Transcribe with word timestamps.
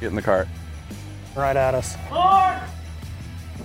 Get 0.00 0.06
in 0.06 0.14
the 0.14 0.22
cart. 0.22 0.48
Right 1.36 1.56
at 1.56 1.74
us. 1.74 1.94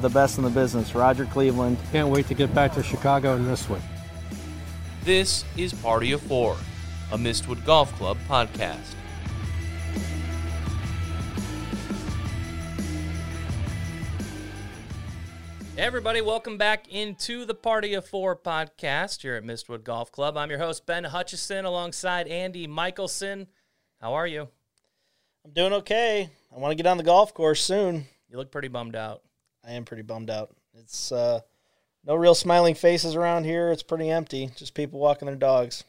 The 0.01 0.09
best 0.09 0.37
in 0.37 0.43
the 0.43 0.49
business, 0.49 0.93
Roger 0.93 1.25
Cleveland. 1.25 1.77
Can't 1.93 2.09
wait 2.09 2.27
to 2.27 2.33
get 2.33 2.53
back 2.53 2.73
to 2.73 2.83
Chicago 2.83 3.37
in 3.37 3.45
this 3.45 3.69
one. 3.69 3.81
This 5.05 5.45
is 5.55 5.73
Party 5.73 6.11
of 6.11 6.21
Four, 6.21 6.57
a 7.13 7.17
Mistwood 7.17 7.63
Golf 7.65 7.93
Club 7.93 8.17
podcast. 8.27 8.95
Everybody, 15.77 16.19
welcome 16.19 16.57
back 16.57 16.89
into 16.89 17.45
the 17.45 17.53
Party 17.53 17.93
of 17.93 18.05
Four 18.05 18.35
podcast 18.35 19.21
here 19.21 19.35
at 19.35 19.43
Mistwood 19.43 19.85
Golf 19.85 20.11
Club. 20.11 20.35
I'm 20.35 20.49
your 20.49 20.59
host, 20.59 20.85
Ben 20.85 21.05
Hutchison, 21.05 21.63
alongside 21.63 22.27
Andy 22.27 22.67
Michelson. 22.67 23.47
How 24.01 24.13
are 24.13 24.27
you? 24.27 24.49
I'm 25.45 25.51
doing 25.51 25.73
okay. 25.73 26.27
I 26.53 26.59
want 26.59 26.71
to 26.71 26.75
get 26.75 26.87
on 26.87 26.97
the 26.97 27.03
golf 27.03 27.31
course 27.35 27.61
soon. 27.61 28.07
You 28.29 28.37
look 28.37 28.49
pretty 28.49 28.67
bummed 28.67 28.95
out. 28.95 29.21
I 29.63 29.73
am 29.73 29.85
pretty 29.85 30.01
bummed 30.01 30.31
out. 30.31 30.55
It's 30.73 31.11
uh, 31.11 31.41
no 32.03 32.15
real 32.15 32.33
smiling 32.33 32.73
faces 32.73 33.15
around 33.15 33.43
here. 33.43 33.69
It's 33.69 33.83
pretty 33.83 34.09
empty. 34.09 34.49
Just 34.55 34.73
people 34.73 34.99
walking 34.99 35.27
their 35.27 35.35
dogs. 35.35 35.83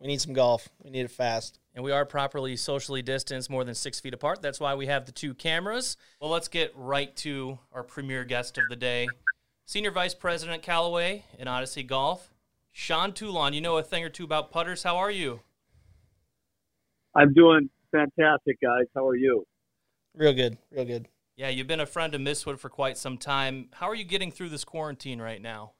We 0.00 0.08
need 0.08 0.20
some 0.20 0.32
golf. 0.32 0.68
We 0.82 0.90
need 0.90 1.02
it 1.02 1.12
fast. 1.12 1.60
And 1.72 1.84
we 1.84 1.92
are 1.92 2.04
properly 2.04 2.56
socially 2.56 3.00
distanced, 3.00 3.48
more 3.48 3.62
than 3.62 3.76
six 3.76 4.00
feet 4.00 4.12
apart. 4.12 4.42
That's 4.42 4.58
why 4.58 4.74
we 4.74 4.86
have 4.86 5.06
the 5.06 5.12
two 5.12 5.34
cameras. 5.34 5.96
Well, 6.20 6.30
let's 6.30 6.48
get 6.48 6.72
right 6.74 7.14
to 7.18 7.60
our 7.72 7.84
premier 7.84 8.24
guest 8.24 8.58
of 8.58 8.64
the 8.68 8.76
day, 8.76 9.06
Senior 9.66 9.92
Vice 9.92 10.14
President 10.14 10.62
Callaway 10.62 11.26
in 11.38 11.46
Odyssey 11.46 11.84
Golf, 11.84 12.34
Sean 12.72 13.12
Toulon. 13.12 13.52
You 13.52 13.60
know 13.60 13.78
a 13.78 13.84
thing 13.84 14.02
or 14.02 14.08
two 14.08 14.24
about 14.24 14.50
putters. 14.50 14.82
How 14.82 14.96
are 14.96 15.12
you? 15.12 15.42
I'm 17.14 17.32
doing 17.32 17.70
fantastic, 17.92 18.58
guys. 18.62 18.86
How 18.94 19.06
are 19.06 19.16
you? 19.16 19.44
Real 20.14 20.32
good. 20.32 20.58
Real 20.70 20.84
good. 20.84 21.08
Yeah, 21.36 21.48
you've 21.48 21.66
been 21.66 21.80
a 21.80 21.86
friend 21.86 22.14
of 22.14 22.20
Mistwood 22.20 22.58
for 22.58 22.68
quite 22.68 22.98
some 22.98 23.16
time. 23.16 23.68
How 23.72 23.88
are 23.88 23.94
you 23.94 24.04
getting 24.04 24.30
through 24.30 24.50
this 24.50 24.64
quarantine 24.64 25.20
right 25.20 25.40
now? 25.40 25.72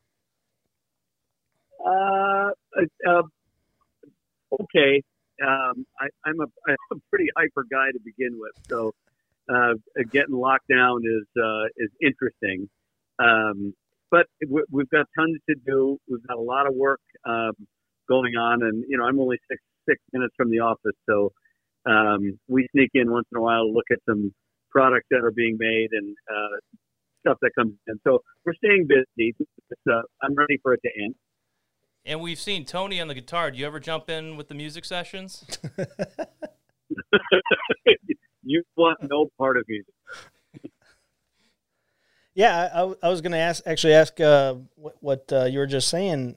Uh, 1.84 2.50
uh 3.08 3.22
okay 4.60 5.02
um, 5.42 5.86
I, 5.98 6.06
I'm 6.24 6.40
a 6.40 6.44
I'm 6.68 6.98
a 6.98 7.00
pretty 7.10 7.30
hyper 7.36 7.64
guy 7.70 7.90
to 7.92 8.00
begin 8.04 8.38
with, 8.38 8.52
so 8.68 8.92
uh, 9.52 9.74
getting 10.12 10.34
locked 10.34 10.68
down 10.68 11.00
is 11.04 11.26
uh, 11.42 11.64
is 11.76 11.90
interesting. 12.02 12.68
Um, 13.18 13.74
but 14.10 14.26
we've 14.70 14.90
got 14.90 15.06
tons 15.16 15.38
to 15.48 15.54
do. 15.66 15.98
We've 16.08 16.26
got 16.26 16.36
a 16.36 16.42
lot 16.42 16.66
of 16.66 16.74
work 16.74 17.00
um, 17.24 17.52
going 18.08 18.34
on, 18.36 18.62
and 18.62 18.84
you 18.88 18.98
know 18.98 19.04
I'm 19.04 19.20
only 19.20 19.38
six 19.50 19.62
six 19.88 20.00
minutes 20.12 20.34
from 20.36 20.50
the 20.50 20.60
office, 20.60 20.96
so 21.08 21.32
um, 21.90 22.38
we 22.48 22.68
sneak 22.72 22.90
in 22.94 23.10
once 23.10 23.26
in 23.32 23.38
a 23.38 23.40
while 23.40 23.64
to 23.66 23.72
look 23.72 23.86
at 23.90 23.98
some 24.08 24.32
products 24.70 25.06
that 25.10 25.24
are 25.24 25.32
being 25.32 25.56
made 25.58 25.88
and 25.92 26.16
uh, 26.30 26.56
stuff 27.20 27.38
that 27.42 27.50
comes 27.58 27.74
in. 27.88 28.00
So 28.06 28.20
we're 28.44 28.54
staying 28.54 28.86
busy. 28.86 29.34
Uh, 29.90 30.02
I'm 30.22 30.34
ready 30.34 30.58
for 30.62 30.74
it 30.74 30.80
to 30.84 30.90
end. 31.02 31.14
And 32.04 32.20
we've 32.20 32.38
seen 32.40 32.64
Tony 32.64 33.00
on 33.00 33.08
the 33.08 33.14
guitar. 33.14 33.50
Do 33.50 33.58
you 33.58 33.66
ever 33.66 33.80
jump 33.80 34.08
in 34.08 34.36
with 34.36 34.48
the 34.48 34.54
music 34.54 34.84
sessions? 34.84 35.44
you 38.42 38.62
want 38.76 38.98
no 39.02 39.28
part 39.38 39.56
of 39.56 39.64
music. 39.68 39.94
Yeah, 42.34 42.70
I, 42.72 43.06
I 43.06 43.08
was 43.10 43.20
going 43.20 43.32
to 43.32 43.38
ask, 43.38 43.62
actually 43.66 43.92
ask 43.92 44.18
uh, 44.20 44.54
what, 44.76 44.96
what 45.00 45.32
uh, 45.32 45.44
you 45.44 45.58
were 45.58 45.66
just 45.66 45.88
saying. 45.88 46.36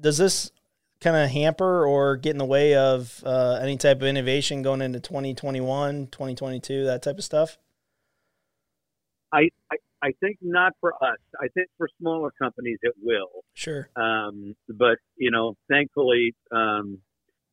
Does 0.00 0.18
this 0.18 0.50
kind 1.04 1.16
of 1.16 1.30
hamper 1.30 1.86
or 1.86 2.16
get 2.16 2.30
in 2.30 2.38
the 2.38 2.44
way 2.46 2.74
of 2.74 3.22
uh, 3.26 3.58
any 3.60 3.76
type 3.76 3.98
of 3.98 4.04
innovation 4.04 4.62
going 4.62 4.80
into 4.80 4.98
2021, 4.98 6.06
2022, 6.06 6.86
that 6.86 7.02
type 7.02 7.18
of 7.18 7.24
stuff? 7.24 7.58
I, 9.30 9.50
I, 9.70 9.76
I 10.02 10.12
think 10.20 10.38
not 10.40 10.72
for 10.80 10.94
us. 10.94 11.18
I 11.38 11.48
think 11.48 11.68
for 11.76 11.88
smaller 12.00 12.30
companies 12.40 12.78
it 12.82 12.94
will. 13.02 13.44
Sure. 13.52 13.90
Um, 13.96 14.54
but 14.68 14.96
you 15.16 15.30
know, 15.30 15.54
thankfully, 15.70 16.34
um, 16.50 16.98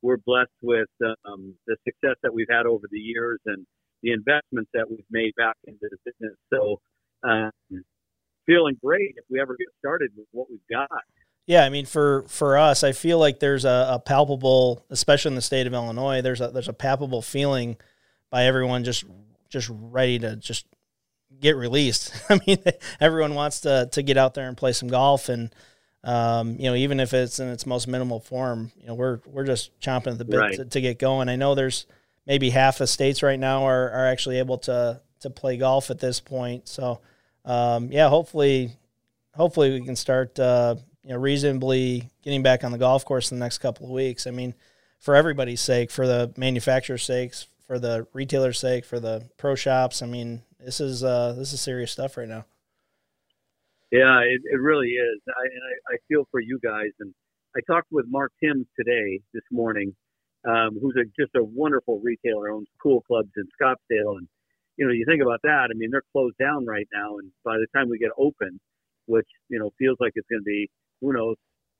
we're 0.02 0.18
blessed 0.18 0.50
with 0.62 0.88
um, 1.26 1.54
the 1.68 1.76
success 1.84 2.16
that 2.24 2.34
we've 2.34 2.50
had 2.50 2.66
over 2.66 2.88
the 2.90 3.00
years 3.00 3.40
and 3.46 3.68
the 4.02 4.14
investments 4.14 4.72
that 4.74 4.90
we've 4.90 5.06
made 5.12 5.34
back 5.36 5.58
into 5.68 5.90
the 5.92 5.98
business. 6.06 6.38
So, 6.52 6.80
um, 7.24 7.52
feeling 8.48 8.78
great 8.84 9.14
if 9.18 9.26
we 9.30 9.40
ever 9.40 9.56
get 9.58 9.68
started 9.78 10.12
with 10.16 10.28
what 10.32 10.50
we've 10.50 10.60
got. 10.72 10.90
Yeah, 11.48 11.64
I 11.64 11.70
mean, 11.70 11.86
for 11.86 12.24
for 12.28 12.58
us, 12.58 12.84
I 12.84 12.92
feel 12.92 13.18
like 13.18 13.40
there's 13.40 13.66
a, 13.66 13.88
a 13.94 14.00
palpable, 14.00 14.86
especially 14.90 15.30
in 15.30 15.36
the 15.36 15.42
state 15.42 15.68
of 15.68 15.74
Illinois, 15.74 16.22
there's 16.22 16.42
a 16.42 16.50
there's 16.50 16.70
a 16.70 16.74
palpable 16.74 17.22
feeling 17.22 17.78
by 18.30 18.46
everyone 18.46 18.84
just 18.84 19.04
just 19.50 19.70
ready 19.72 20.20
to 20.20 20.36
just 20.36 20.66
get 21.40 21.56
released. 21.56 22.14
I 22.30 22.40
mean, 22.46 22.58
everyone 23.00 23.36
wants 23.36 23.62
to 23.62 23.90
to 23.92 24.02
get 24.02 24.18
out 24.18 24.34
there 24.34 24.48
and 24.48 24.56
play 24.56 24.72
some 24.72 24.88
golf, 24.88 25.30
and 25.30 25.54
um, 26.04 26.56
you 26.58 26.70
know, 26.70 26.76
even 26.76 27.00
if 27.00 27.14
it's 27.14 27.40
in 27.40 27.50
its 27.50 27.66
most 27.66 27.88
minimal 27.88 28.20
form, 28.20 28.72
you 28.80 28.88
know, 28.88 28.94
we're 28.94 29.20
we're 29.26 29.46
just 29.46 29.78
chomping 29.80 30.14
at 30.14 30.18
the 30.18 30.26
bit 30.26 30.38
right. 30.38 30.56
to, 30.56 30.66
to, 30.66 30.82
get 30.82 31.00
going. 31.00 31.30
I 31.30 31.36
know 31.36 31.54
there's 31.54 31.86
maybe 32.26 32.50
half 32.50 32.78
the 32.78 32.88
states 32.88 33.22
right 33.22 33.40
now 33.40 33.66
are 33.66 33.92
are 33.92 34.08
actually 34.08 34.40
able 34.40 34.58
to 34.60 35.02
to 35.22 35.30
play 35.30 35.58
golf 35.58 35.92
at 35.92 36.00
this 36.00 36.20
point. 36.20 36.68
So, 36.68 37.02
um, 37.46 37.92
yeah, 37.92 38.10
hopefully, 38.10 38.72
hopefully 39.36 39.72
we 39.72 39.86
can 39.86 39.96
start 39.96 40.40
uh, 40.40 40.76
you 41.04 41.12
know 41.12 41.18
reasonably 41.18 42.10
getting 42.24 42.44
back 42.44 42.64
on 42.64 42.72
the 42.72 42.78
golf 42.78 43.06
course 43.06 43.32
in 43.32 43.40
the 43.40 43.46
next 43.46 43.58
couple 43.60 43.86
of 43.86 43.92
weeks. 43.92 44.28
I 44.28 44.32
mean, 44.32 44.54
for 45.00 45.16
everybody's 45.16 45.62
sake, 45.62 45.92
for 45.92 46.06
the 46.08 46.34
manufacturer's 46.38 47.04
sakes, 47.04 47.48
for 47.66 47.80
the 47.80 48.08
retailer's 48.14 48.60
sake, 48.60 48.86
for 48.86 49.00
the 49.00 49.30
pro 49.38 49.56
shops. 49.56 50.02
I 50.02 50.06
mean, 50.06 50.44
this 50.60 50.80
is 50.80 51.04
uh, 51.04 51.34
this 51.38 51.54
is 51.54 51.62
serious 51.62 51.92
stuff 51.92 52.18
right 52.18 52.28
now. 52.28 52.46
Yeah, 53.92 54.20
it, 54.22 54.42
it 54.46 54.62
really 54.62 54.88
is. 54.88 55.20
I, 55.28 55.44
and 55.44 55.64
I, 55.68 55.96
I 55.96 55.98
feel 56.08 56.26
for 56.32 56.40
you 56.40 56.60
guys. 56.64 56.92
And 57.02 57.14
I 57.56 57.60
talked 57.68 57.88
with 57.92 58.06
Mark 58.08 58.32
Timms 58.42 58.66
today, 58.80 59.20
this 59.34 59.44
morning, 59.52 59.94
um, 60.48 60.78
who's 60.82 60.96
a, 60.96 61.04
just 61.22 61.36
a 61.36 61.44
wonderful 61.44 62.00
retailer, 62.02 62.50
owns 62.50 62.70
pool 62.82 63.02
clubs 63.02 63.32
in 63.36 63.44
Scottsdale. 63.62 64.18
And, 64.18 64.30
you 64.78 64.86
know, 64.86 64.94
you 64.94 65.04
think 65.06 65.22
about 65.22 65.42
that, 65.44 65.68
I 65.70 65.74
mean, 65.76 65.90
they're 65.92 66.08
closed 66.14 66.38
down 66.40 66.66
right 66.66 66.88
now. 66.94 67.18
And 67.18 67.32
by 67.44 67.58
the 67.58 67.68
time 67.76 67.90
we 67.90 68.00
get 68.00 68.12
open, 68.18 68.62
which, 69.08 69.28
you 69.50 69.60
know, 69.60 69.72
feels 69.78 69.98
like 70.00 70.14
it's 70.16 70.28
going 70.30 70.40
to 70.40 70.46
be, 70.46 70.70
who 71.02 71.14
knows, 71.14 71.36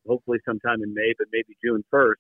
hopefully 0.08 0.40
sometime 0.46 0.82
in 0.84 0.94
May, 0.94 1.14
but 1.18 1.28
maybe 1.32 1.56
June 1.64 1.84
1st, 1.94 2.16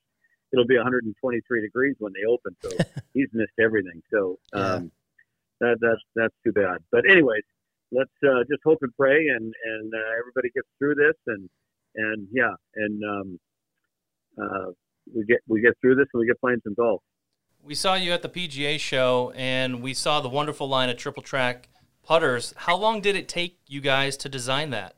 it'll 0.54 0.68
be 0.68 0.78
123 0.78 1.62
degrees 1.62 1.96
when 2.00 2.14
they 2.14 2.26
open. 2.30 2.56
So 2.62 2.70
he's 3.14 3.28
missed 3.34 3.58
everything. 3.60 4.02
So, 4.12 4.38
um, 4.54 4.92
that, 5.60 5.78
that's 5.80 6.02
that's 6.16 6.34
too 6.44 6.52
bad. 6.52 6.80
But 6.92 7.10
anyways, 7.10 7.44
let's 7.92 8.12
uh, 8.24 8.44
just 8.50 8.62
hope 8.64 8.80
and 8.82 8.92
pray, 8.98 9.28
and 9.28 9.54
and 9.64 9.94
uh, 9.94 10.20
everybody 10.20 10.50
gets 10.54 10.68
through 10.80 10.96
this, 10.96 11.16
and 11.28 11.50
and 11.96 12.28
yeah, 12.32 12.54
and 12.76 13.04
um, 13.04 13.40
uh, 14.42 14.72
we 15.16 15.24
get 15.26 15.40
we 15.48 15.62
get 15.62 15.74
through 15.82 15.96
this, 15.96 16.08
and 16.14 16.20
we 16.20 16.28
get 16.28 16.40
playing 16.42 16.62
some 16.64 16.74
golf. 16.74 17.02
We 17.64 17.76
saw 17.76 17.94
you 17.94 18.12
at 18.12 18.24
the 18.24 18.30
PGA 18.30 18.80
show, 18.80 19.32
and 19.36 19.82
we 19.82 19.94
saw 19.94 20.20
the 20.20 20.30
wonderful 20.30 20.68
line 20.68 20.90
of 20.90 20.98
triple 20.98 21.22
track 21.22 21.70
putters. 22.04 22.54
How 22.58 22.76
long 22.76 23.02
did 23.02 23.16
it 23.16 23.30
take 23.30 23.60
you 23.68 23.82
guys 23.82 24.18
to 24.18 24.30
design 24.30 24.72
that? 24.72 24.96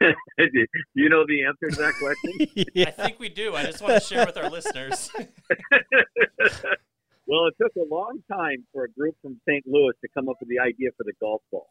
Do 0.00 0.66
you 0.94 1.08
know 1.08 1.24
the 1.26 1.44
answer 1.44 1.70
to 1.70 1.82
that 1.82 1.94
question? 2.00 2.64
yeah. 2.74 2.88
I 2.88 2.90
think 2.90 3.18
we 3.18 3.28
do. 3.28 3.54
I 3.54 3.64
just 3.64 3.82
want 3.82 3.94
to 3.94 4.00
share 4.00 4.26
with 4.26 4.36
our 4.36 4.50
listeners. 4.50 5.10
Well, 7.28 7.46
it 7.46 7.54
took 7.62 7.76
a 7.76 7.94
long 7.94 8.24
time 8.32 8.64
for 8.72 8.84
a 8.84 8.90
group 8.90 9.14
from 9.20 9.38
St. 9.46 9.62
Louis 9.66 9.92
to 10.00 10.08
come 10.14 10.30
up 10.30 10.36
with 10.40 10.48
the 10.48 10.60
idea 10.60 10.88
for 10.96 11.04
the 11.04 11.12
golf 11.20 11.42
ball. 11.52 11.68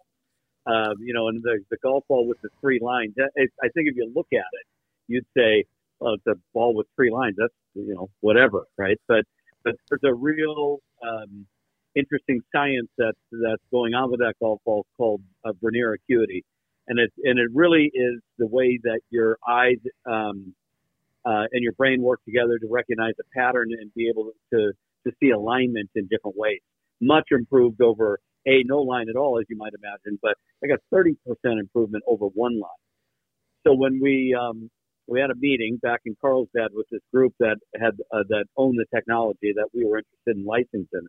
Um, 0.68 0.94
you 1.00 1.16
know, 1.16 1.30
and 1.30 1.42
the, 1.42 1.58
the 1.72 1.78
golf 1.82 2.04
ball 2.08 2.28
with 2.28 2.40
the 2.44 2.50
three 2.62 2.80
lines. 2.80 3.14
It, 3.18 3.50
I 3.60 3.68
think 3.74 3.90
if 3.90 3.96
you 3.96 4.12
look 4.16 4.28
at 4.34 4.38
it, 4.38 4.68
you'd 5.08 5.26
say, 5.36 5.66
well, 6.00 6.14
it's 6.14 6.28
a 6.28 6.36
ball 6.54 6.76
with 6.76 6.86
three 6.96 7.10
lines. 7.10 7.38
That's, 7.40 7.54
you 7.74 7.96
know, 7.96 8.10
whatever, 8.20 8.66
right? 8.78 8.98
But, 9.08 9.26
but 9.64 9.74
there's 9.90 10.04
a 10.04 10.14
real 10.14 10.78
um, 11.02 11.48
interesting 11.96 12.42
science 12.56 12.90
that's, 12.96 13.18
that's 13.32 13.64
going 13.72 13.96
on 13.96 14.12
with 14.12 14.20
that 14.20 14.36
golf 14.40 14.60
ball 14.64 14.86
called 14.96 15.22
uh, 15.44 15.54
vernier 15.60 15.94
acuity. 15.94 16.44
And 16.88 17.00
it, 17.00 17.12
and 17.24 17.38
it 17.38 17.50
really 17.54 17.92
is 17.94 18.22
the 18.38 18.48
way 18.48 18.80
that 18.84 19.02
your 19.10 19.38
eyes 19.48 19.78
um, 20.06 20.54
uh, 21.26 21.44
and 21.52 21.62
your 21.62 21.74
brain 21.74 22.02
work 22.02 22.24
together 22.24 22.58
to 22.58 22.68
recognize 22.70 23.14
a 23.20 23.38
pattern 23.38 23.70
and 23.72 23.94
be 23.94 24.10
able 24.10 24.32
to 24.54 24.72
to 25.06 25.12
see 25.20 25.30
alignment 25.30 25.90
in 25.96 26.08
different 26.08 26.36
ways. 26.38 26.60
Much 27.02 27.28
improved 27.32 27.82
over 27.82 28.20
a 28.46 28.64
no 28.66 28.80
line 28.80 29.08
at 29.10 29.16
all, 29.16 29.40
as 29.40 29.46
you 29.50 29.58
might 29.58 29.74
imagine, 29.74 30.18
but 30.22 30.36
I 30.64 30.68
got 30.68 30.80
30% 30.94 31.16
improvement 31.60 32.04
over 32.08 32.26
one 32.28 32.60
line. 32.60 32.70
So 33.66 33.74
when 33.74 34.00
we 34.02 34.36
um, 34.40 34.70
we 35.08 35.20
had 35.20 35.30
a 35.30 35.36
meeting 35.36 35.78
back 35.82 36.02
in 36.06 36.16
Carlsbad 36.22 36.72
with 36.74 36.88
this 36.90 37.02
group 37.14 37.34
that 37.40 37.58
had 37.80 37.96
uh, 38.14 38.24
that 38.30 38.46
owned 38.56 38.78
the 38.80 38.86
technology 38.96 39.54
that 39.56 39.68
we 39.74 39.86
were 39.86 40.00
interested 40.00 40.38
in 40.38 40.46
licensing 40.46 41.08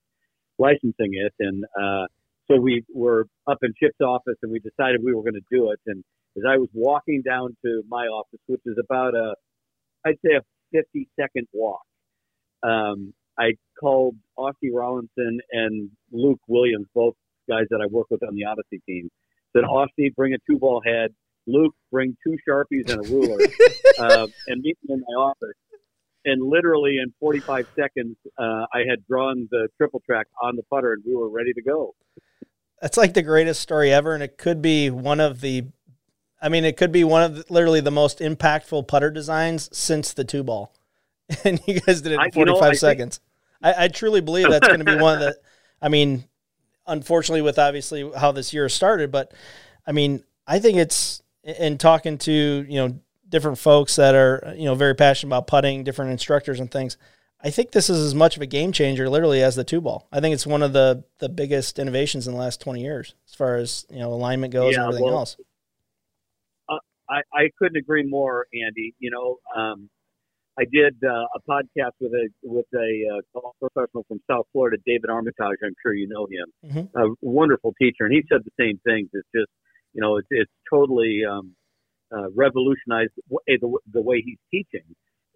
licensing 0.58 1.14
it, 1.14 1.32
and 1.38 1.64
uh, 1.80 2.06
so 2.50 2.58
we 2.60 2.84
were 2.92 3.26
up 3.46 3.58
in 3.62 3.72
Chip's 3.80 4.00
office 4.00 4.36
and 4.42 4.50
we 4.50 4.60
decided 4.60 5.02
we 5.02 5.14
were 5.14 5.22
going 5.22 5.34
to 5.34 5.48
do 5.50 5.70
it. 5.70 5.80
And 5.86 6.02
as 6.36 6.44
I 6.48 6.56
was 6.56 6.68
walking 6.72 7.22
down 7.22 7.56
to 7.64 7.82
my 7.88 8.06
office, 8.06 8.40
which 8.46 8.60
is 8.66 8.76
about 8.82 9.14
a 9.14 9.34
I'd 10.06 10.16
say 10.24 10.34
a 10.34 10.42
50 10.72 11.08
second 11.18 11.46
walk, 11.52 11.82
um, 12.62 13.12
I 13.38 13.52
called 13.78 14.16
Austie 14.38 14.72
Rollinson 14.72 15.38
and 15.52 15.90
Luke 16.12 16.40
Williams, 16.48 16.86
both 16.94 17.14
guys 17.48 17.64
that 17.70 17.80
I 17.82 17.86
work 17.86 18.06
with 18.10 18.22
on 18.22 18.34
the 18.34 18.44
Odyssey 18.44 18.82
team. 18.86 19.08
Said 19.54 19.64
Austie, 19.64 20.14
bring 20.14 20.34
a 20.34 20.38
two 20.50 20.58
ball 20.58 20.82
head. 20.84 21.14
Luke, 21.46 21.74
bring 21.90 22.16
two 22.26 22.36
sharpies 22.46 22.90
and 22.90 23.04
a 23.04 23.08
ruler, 23.08 23.38
uh, 23.98 24.26
and 24.48 24.60
meet 24.60 24.76
me 24.84 24.94
in 24.94 25.00
my 25.00 25.22
office. 25.22 25.56
And 26.26 26.46
literally 26.46 26.98
in 27.02 27.14
45 27.20 27.68
seconds, 27.74 28.16
uh, 28.38 28.66
I 28.74 28.80
had 28.88 29.06
drawn 29.08 29.48
the 29.50 29.68
triple 29.78 30.02
track 30.04 30.26
on 30.42 30.56
the 30.56 30.62
putter, 30.64 30.92
and 30.92 31.02
we 31.06 31.14
were 31.14 31.30
ready 31.30 31.54
to 31.54 31.62
go. 31.62 31.94
That's 32.80 32.96
like 32.96 33.14
the 33.14 33.22
greatest 33.22 33.60
story 33.60 33.92
ever, 33.92 34.14
and 34.14 34.22
it 34.22 34.38
could 34.38 34.62
be 34.62 34.90
one 34.90 35.20
of 35.20 35.40
the. 35.40 35.66
I 36.40 36.48
mean, 36.48 36.64
it 36.64 36.76
could 36.76 36.92
be 36.92 37.02
one 37.02 37.22
of 37.24 37.34
the, 37.36 37.44
literally 37.50 37.80
the 37.80 37.90
most 37.90 38.20
impactful 38.20 38.86
putter 38.86 39.10
designs 39.10 39.68
since 39.76 40.12
the 40.12 40.24
two 40.24 40.44
ball, 40.44 40.72
and 41.44 41.60
you 41.66 41.80
guys 41.80 42.00
did 42.02 42.12
it 42.12 42.14
in 42.14 42.20
I- 42.20 42.30
you 42.32 42.44
know, 42.44 42.52
45 42.54 42.62
I 42.62 42.68
think- 42.70 42.78
seconds. 42.78 43.20
I, 43.60 43.84
I 43.84 43.88
truly 43.88 44.20
believe 44.20 44.48
that's 44.48 44.68
going 44.68 44.78
to 44.78 44.84
be 44.84 44.96
one 44.96 45.14
of 45.14 45.20
the. 45.20 45.36
I 45.82 45.88
mean, 45.88 46.24
unfortunately, 46.86 47.42
with 47.42 47.58
obviously 47.58 48.08
how 48.16 48.30
this 48.32 48.52
year 48.52 48.68
started, 48.68 49.10
but 49.10 49.32
I 49.86 49.92
mean, 49.92 50.22
I 50.46 50.60
think 50.60 50.76
it's 50.78 51.22
in 51.42 51.76
talking 51.78 52.18
to 52.18 52.32
you 52.68 52.76
know 52.76 53.00
different 53.28 53.58
folks 53.58 53.96
that 53.96 54.14
are 54.14 54.54
you 54.56 54.64
know 54.66 54.74
very 54.76 54.94
passionate 54.94 55.30
about 55.30 55.48
putting, 55.48 55.82
different 55.82 56.12
instructors 56.12 56.60
and 56.60 56.70
things. 56.70 56.96
I 57.40 57.50
think 57.50 57.70
this 57.70 57.88
is 57.88 58.04
as 58.04 58.14
much 58.14 58.36
of 58.36 58.42
a 58.42 58.46
game 58.46 58.72
changer, 58.72 59.08
literally, 59.08 59.42
as 59.42 59.54
the 59.54 59.64
two 59.64 59.80
ball. 59.80 60.08
I 60.10 60.20
think 60.20 60.34
it's 60.34 60.46
one 60.46 60.62
of 60.62 60.72
the 60.72 61.04
the 61.18 61.28
biggest 61.28 61.78
innovations 61.78 62.26
in 62.26 62.34
the 62.34 62.38
last 62.38 62.60
twenty 62.60 62.82
years, 62.82 63.14
as 63.28 63.34
far 63.34 63.56
as 63.56 63.86
you 63.90 64.00
know 64.00 64.12
alignment 64.12 64.52
goes 64.52 64.74
Yeah, 64.74 64.80
and 64.80 64.88
everything 64.88 65.06
well, 65.06 65.18
else. 65.18 65.36
I, 67.08 67.22
I 67.32 67.50
couldn't 67.58 67.76
agree 67.76 68.04
more, 68.04 68.46
Andy. 68.52 68.94
You 68.98 69.10
know, 69.10 69.38
um, 69.56 69.88
I 70.58 70.64
did 70.70 70.96
uh, 71.02 71.26
a 71.34 71.40
podcast 71.48 71.92
with 72.00 72.12
a 72.12 72.28
with 72.42 72.66
a 72.74 73.16
uh, 73.16 73.20
golf 73.32 73.56
professional 73.60 74.04
from 74.08 74.20
South 74.30 74.46
Florida, 74.52 74.76
David 74.84 75.08
Armitage. 75.08 75.58
I'm 75.64 75.74
sure 75.82 75.94
you 75.94 76.08
know 76.08 76.26
him. 76.26 76.52
Mhm. 76.70 76.90
A 76.94 77.14
wonderful 77.22 77.74
teacher, 77.80 78.04
and 78.04 78.12
he 78.12 78.22
said 78.28 78.42
the 78.44 78.50
same 78.62 78.78
things. 78.84 79.08
It's 79.12 79.28
just, 79.34 79.50
you 79.94 80.02
know, 80.02 80.16
it's 80.16 80.28
it's 80.30 80.52
totally 80.70 81.22
um, 81.24 81.54
uh, 82.14 82.30
revolutionized 82.34 83.12
the, 83.16 83.38
the, 83.46 83.78
the 83.92 84.02
way 84.02 84.22
he's 84.24 84.38
teaching, 84.50 84.84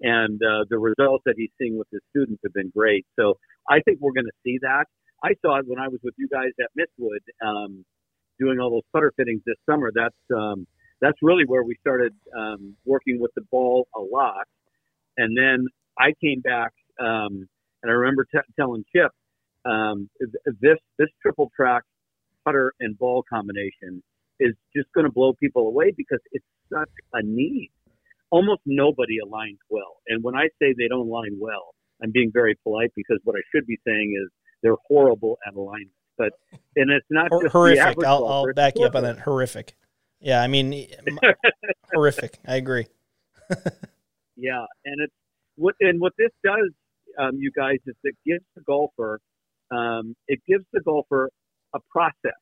and 0.02 0.40
uh, 0.42 0.64
the 0.68 0.78
results 0.78 1.22
that 1.26 1.34
he's 1.36 1.50
seeing 1.58 1.78
with 1.78 1.88
his 1.90 2.00
students 2.10 2.40
have 2.44 2.52
been 2.52 2.70
great. 2.76 3.06
So 3.18 3.38
I 3.68 3.80
think 3.80 3.98
we're 4.00 4.12
going 4.12 4.26
to 4.26 4.38
see 4.44 4.58
that. 4.62 4.84
I 5.24 5.34
saw 5.40 5.58
it 5.58 5.66
when 5.66 5.78
I 5.78 5.88
was 5.88 6.00
with 6.02 6.14
you 6.18 6.28
guys 6.28 6.50
at 6.60 6.70
Mistwood, 6.76 7.22
um, 7.46 7.84
doing 8.38 8.58
all 8.58 8.70
those 8.70 8.82
putter 8.92 9.12
fittings 9.16 9.42
this 9.46 9.56
summer. 9.68 9.92
That's 9.94 10.14
um, 10.36 10.66
that's 11.00 11.18
really 11.22 11.44
where 11.46 11.62
we 11.62 11.76
started 11.80 12.12
um, 12.36 12.76
working 12.84 13.20
with 13.20 13.32
the 13.34 13.42
ball 13.50 13.86
a 13.94 14.00
lot. 14.00 14.46
And 15.16 15.36
then 15.36 15.66
I 15.98 16.12
came 16.22 16.40
back, 16.40 16.72
um, 17.00 17.48
and 17.82 17.90
I 17.90 17.94
remember 17.94 18.24
t- 18.24 18.38
telling 18.58 18.84
Chip, 18.94 19.10
um, 19.64 20.10
this 20.60 20.78
this 20.98 21.08
triple 21.20 21.50
track 21.54 21.84
putter 22.44 22.72
and 22.80 22.98
ball 22.98 23.24
combination 23.32 24.02
is 24.40 24.54
just 24.74 24.88
going 24.92 25.06
to 25.06 25.12
blow 25.12 25.32
people 25.34 25.68
away 25.68 25.92
because 25.96 26.18
it's 26.32 26.44
such 26.72 26.90
a 27.12 27.22
need. 27.22 27.70
Almost 28.32 28.62
nobody 28.66 29.18
aligns 29.24 29.58
well, 29.68 29.98
and 30.08 30.24
when 30.24 30.34
I 30.34 30.48
say 30.58 30.74
they 30.76 30.88
don't 30.88 31.06
align 31.06 31.36
well, 31.38 31.74
I'm 32.02 32.10
being 32.10 32.30
very 32.32 32.56
polite 32.62 32.90
because 32.96 33.18
what 33.24 33.36
I 33.36 33.42
should 33.54 33.66
be 33.66 33.78
saying 33.86 34.18
is 34.20 34.30
they're 34.62 34.80
horrible 34.88 35.38
at 35.46 35.54
alignment. 35.54 35.90
But 36.18 36.32
and 36.76 36.90
it's 36.90 37.06
not 37.10 37.28
Hor- 37.28 37.48
horrific. 37.48 38.04
I'll, 38.04 38.20
golfer, 38.20 38.48
I'll 38.48 38.54
back 38.54 38.74
you 38.76 38.86
up 38.86 38.96
on 38.96 39.02
that. 39.04 39.18
Horrific. 39.18 39.74
Yeah, 40.20 40.42
I 40.42 40.46
mean, 40.46 40.88
horrific. 41.92 42.38
I 42.46 42.56
agree. 42.56 42.86
Yeah, 44.36 44.64
and 44.84 45.00
it's 45.00 45.12
what 45.56 45.74
and 45.80 46.00
what 46.00 46.12
this 46.18 46.30
does, 46.44 46.70
um, 47.18 47.36
you 47.36 47.52
guys, 47.54 47.76
is 47.86 47.94
it 48.02 48.16
gives 48.26 48.44
the 48.56 48.62
golfer, 48.62 49.20
um, 49.70 50.16
it 50.26 50.40
gives 50.48 50.64
the 50.72 50.80
golfer 50.80 51.30
a 51.74 51.78
process, 51.90 52.40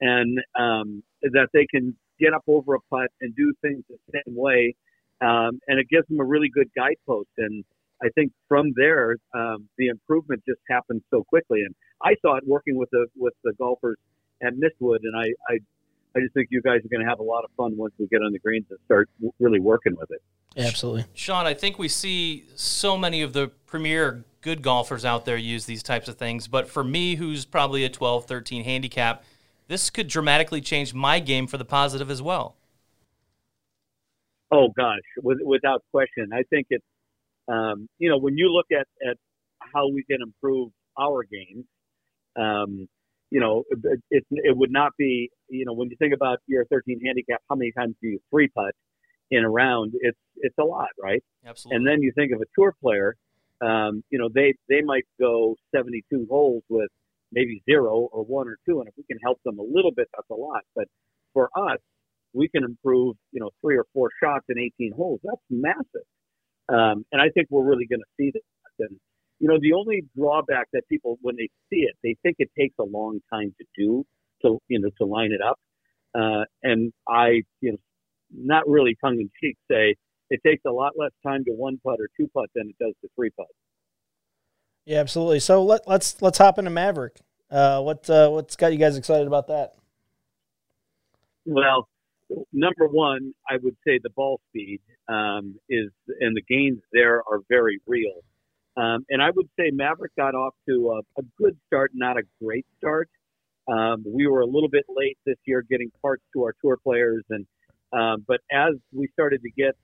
and 0.00 0.40
um, 0.58 1.02
that 1.22 1.48
they 1.52 1.66
can 1.70 1.96
get 2.18 2.32
up 2.34 2.42
over 2.46 2.74
a 2.74 2.80
putt 2.90 3.10
and 3.20 3.34
do 3.36 3.52
things 3.62 3.84
the 3.88 3.98
same 4.12 4.34
way, 4.34 4.74
um, 5.20 5.60
and 5.66 5.78
it 5.78 5.88
gives 5.88 6.06
them 6.08 6.20
a 6.20 6.24
really 6.24 6.48
good 6.48 6.70
guidepost. 6.76 7.28
And 7.38 7.64
I 8.02 8.08
think 8.14 8.32
from 8.48 8.72
there, 8.76 9.16
um, 9.34 9.68
the 9.76 9.88
improvement 9.88 10.42
just 10.46 10.60
happens 10.68 11.02
so 11.10 11.24
quickly. 11.24 11.62
And 11.62 11.74
I 12.02 12.14
saw 12.22 12.36
it 12.36 12.44
working 12.46 12.76
with 12.76 12.90
the 12.90 13.06
with 13.16 13.34
the 13.44 13.52
golfers 13.58 13.98
at 14.42 14.52
Mistwood, 14.54 15.00
and 15.02 15.16
I 15.16 15.26
I, 15.52 15.58
I 16.16 16.20
just 16.20 16.34
think 16.34 16.48
you 16.50 16.62
guys 16.62 16.80
are 16.84 16.88
going 16.88 17.02
to 17.02 17.08
have 17.08 17.20
a 17.20 17.24
lot 17.24 17.44
of 17.44 17.50
fun 17.56 17.76
once 17.76 17.94
we 17.98 18.06
get 18.06 18.22
on 18.22 18.32
the 18.32 18.38
greens 18.38 18.66
and 18.70 18.78
start 18.84 19.08
w- 19.18 19.32
really 19.40 19.60
working 19.60 19.96
with 19.98 20.10
it. 20.10 20.22
Absolutely. 20.56 21.04
Sean, 21.14 21.46
I 21.46 21.54
think 21.54 21.78
we 21.78 21.88
see 21.88 22.46
so 22.54 22.96
many 22.96 23.22
of 23.22 23.32
the 23.32 23.48
premier 23.66 24.24
good 24.40 24.62
golfers 24.62 25.04
out 25.04 25.24
there 25.24 25.36
use 25.36 25.66
these 25.66 25.82
types 25.82 26.08
of 26.08 26.16
things. 26.16 26.48
But 26.48 26.68
for 26.68 26.82
me, 26.82 27.16
who's 27.16 27.44
probably 27.44 27.84
a 27.84 27.88
12, 27.88 28.24
13 28.24 28.64
handicap, 28.64 29.24
this 29.66 29.90
could 29.90 30.08
dramatically 30.08 30.60
change 30.60 30.94
my 30.94 31.20
game 31.20 31.46
for 31.46 31.58
the 31.58 31.64
positive 31.64 32.10
as 32.10 32.22
well. 32.22 32.56
Oh 34.50 34.68
gosh, 34.76 35.00
with, 35.22 35.38
without 35.44 35.82
question. 35.90 36.30
I 36.32 36.42
think 36.50 36.66
it's 36.70 36.84
um, 37.48 37.88
you 37.98 38.08
know 38.08 38.18
when 38.18 38.36
you 38.36 38.52
look 38.52 38.66
at 38.72 38.86
at 39.08 39.16
how 39.60 39.88
we 39.88 40.04
can 40.04 40.18
improve 40.22 40.70
our 40.98 41.24
game, 41.24 41.64
um, 42.36 42.88
you 43.30 43.40
know 43.40 43.64
it, 43.70 44.00
it 44.10 44.24
it 44.30 44.56
would 44.56 44.72
not 44.72 44.92
be 44.96 45.30
you 45.48 45.64
know 45.64 45.74
when 45.74 45.90
you 45.90 45.96
think 45.98 46.14
about 46.14 46.38
your 46.46 46.64
13 46.66 47.00
handicap, 47.04 47.42
how 47.48 47.56
many 47.56 47.72
times 47.72 47.94
do 48.02 48.08
you 48.08 48.20
three 48.30 48.48
putt 48.48 48.74
in 49.30 49.44
a 49.44 49.50
round? 49.50 49.92
It's 50.00 50.18
it's 50.36 50.56
a 50.58 50.64
lot, 50.64 50.88
right? 51.02 51.22
Absolutely. 51.46 51.76
And 51.76 51.86
then 51.86 52.02
you 52.02 52.12
think 52.14 52.32
of 52.32 52.40
a 52.40 52.46
tour 52.58 52.74
player, 52.80 53.16
um, 53.60 54.02
you 54.10 54.18
know 54.18 54.28
they 54.34 54.54
they 54.68 54.80
might 54.80 55.04
go 55.20 55.56
72 55.74 56.26
holes 56.30 56.62
with 56.70 56.90
maybe 57.32 57.62
zero 57.68 58.08
or 58.12 58.24
one 58.24 58.48
or 58.48 58.56
two, 58.66 58.80
and 58.80 58.88
if 58.88 58.94
we 58.96 59.04
can 59.04 59.18
help 59.22 59.40
them 59.44 59.58
a 59.58 59.62
little 59.62 59.92
bit, 59.92 60.08
that's 60.14 60.30
a 60.30 60.34
lot. 60.34 60.62
But 60.74 60.86
for 61.34 61.50
us, 61.54 61.78
we 62.32 62.48
can 62.48 62.64
improve, 62.64 63.16
you 63.32 63.40
know, 63.40 63.50
three 63.60 63.76
or 63.76 63.84
four 63.92 64.10
shots 64.22 64.44
in 64.48 64.58
18 64.58 64.92
holes. 64.96 65.20
That's 65.22 65.40
massive. 65.50 66.06
Um, 66.68 67.04
and 67.12 67.20
I 67.22 67.30
think 67.30 67.48
we're 67.50 67.64
really 67.64 67.86
going 67.86 68.00
to 68.00 68.12
see 68.16 68.30
that. 68.32 68.86
And, 68.86 68.98
you 69.40 69.48
know, 69.48 69.58
the 69.60 69.72
only 69.72 70.04
drawback 70.16 70.66
that 70.72 70.82
people, 70.88 71.18
when 71.22 71.36
they 71.36 71.48
see 71.70 71.80
it, 71.80 71.94
they 72.02 72.16
think 72.22 72.36
it 72.38 72.50
takes 72.58 72.74
a 72.78 72.84
long 72.84 73.20
time 73.32 73.54
to 73.58 73.64
do, 73.76 74.04
to, 74.42 74.58
you 74.68 74.80
know, 74.80 74.90
to 74.98 75.04
line 75.04 75.32
it 75.32 75.40
up. 75.40 75.58
Uh, 76.14 76.44
and 76.62 76.92
I, 77.08 77.42
you 77.60 77.72
know, 77.72 77.78
not 78.34 78.68
really 78.68 78.96
tongue 79.02 79.18
in 79.20 79.30
cheek 79.40 79.56
say 79.70 79.96
it 80.30 80.40
takes 80.44 80.62
a 80.66 80.70
lot 80.70 80.92
less 80.96 81.12
time 81.26 81.44
to 81.44 81.52
one 81.52 81.78
putt 81.84 81.98
or 82.00 82.08
two 82.16 82.28
putt 82.34 82.50
than 82.54 82.68
it 82.68 82.76
does 82.78 82.94
to 83.02 83.08
three 83.16 83.30
putt. 83.30 83.46
Yeah, 84.84 85.00
absolutely. 85.00 85.40
So 85.40 85.62
let, 85.62 85.86
let's 85.86 86.20
let's 86.22 86.38
hop 86.38 86.58
into 86.58 86.70
Maverick. 86.70 87.20
Uh, 87.50 87.80
what 87.80 88.08
uh, 88.08 88.28
what's 88.30 88.56
got 88.56 88.72
you 88.72 88.78
guys 88.78 88.96
excited 88.96 89.26
about 89.26 89.48
that? 89.48 89.74
Well, 91.44 91.88
number 92.52 92.86
one, 92.88 93.32
I 93.48 93.56
would 93.62 93.76
say 93.86 93.98
the 94.02 94.10
ball 94.10 94.40
speed 94.50 94.80
um, 95.08 95.56
is, 95.68 95.90
and 96.20 96.36
the 96.36 96.42
gains 96.48 96.80
there 96.92 97.18
are 97.18 97.40
very 97.48 97.80
real. 97.86 98.20
Um, 98.76 99.04
and 99.10 99.20
I 99.22 99.30
would 99.34 99.48
say 99.58 99.70
Maverick 99.72 100.12
got 100.16 100.34
off 100.34 100.54
to 100.68 100.90
a, 100.92 101.20
a 101.20 101.24
good 101.38 101.56
start, 101.66 101.92
not 101.94 102.16
a 102.16 102.22
great 102.42 102.66
start. 102.78 103.08
Um, 103.68 104.04
we 104.06 104.26
were 104.26 104.40
a 104.40 104.46
little 104.46 104.68
bit 104.68 104.84
late 104.88 105.18
this 105.26 105.36
year 105.46 105.62
getting 105.68 105.90
parts 106.00 106.22
to 106.34 106.42
our 106.44 106.54
tour 106.62 106.78
players, 106.82 107.24
and 107.28 107.46
um, 107.92 108.24
but 108.26 108.40
as 108.52 108.74
we 108.92 109.08
started 109.12 109.42
to 109.42 109.50
get 109.50 109.76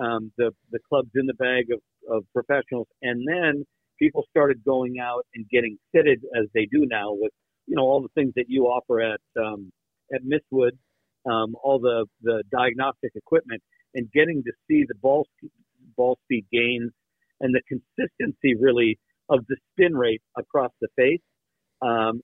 um, 0.00 0.32
the 0.38 0.50
the 0.72 0.78
clubs 0.88 1.10
in 1.14 1.26
the 1.26 1.34
bag 1.34 1.66
of, 1.72 1.80
of 2.10 2.24
professionals, 2.32 2.88
and 3.02 3.26
then 3.28 3.64
people 3.98 4.24
started 4.30 4.64
going 4.64 4.98
out 5.00 5.26
and 5.34 5.48
getting 5.50 5.78
fitted 5.92 6.20
as 6.36 6.46
they 6.54 6.66
do 6.66 6.86
now 6.86 7.12
with 7.12 7.32
you 7.66 7.76
know 7.76 7.82
all 7.82 8.00
the 8.00 8.08
things 8.14 8.32
that 8.36 8.46
you 8.48 8.64
offer 8.64 9.00
at 9.00 9.20
um, 9.40 9.70
at 10.12 10.20
Mistwood, 10.24 10.72
um, 11.26 11.54
all 11.62 11.78
the 11.78 12.06
the 12.22 12.42
diagnostic 12.50 13.12
equipment, 13.14 13.62
and 13.94 14.10
getting 14.12 14.42
to 14.44 14.52
see 14.68 14.84
the 14.86 14.94
ball 15.00 15.26
ball 15.96 16.18
speed 16.24 16.46
gains 16.52 16.92
and 17.40 17.54
the 17.54 17.62
consistency 17.68 18.54
really 18.60 18.98
of 19.28 19.44
the 19.48 19.56
spin 19.72 19.94
rate 19.94 20.22
across 20.36 20.70
the 20.80 20.88
face. 20.96 21.20
Um, 21.82 22.20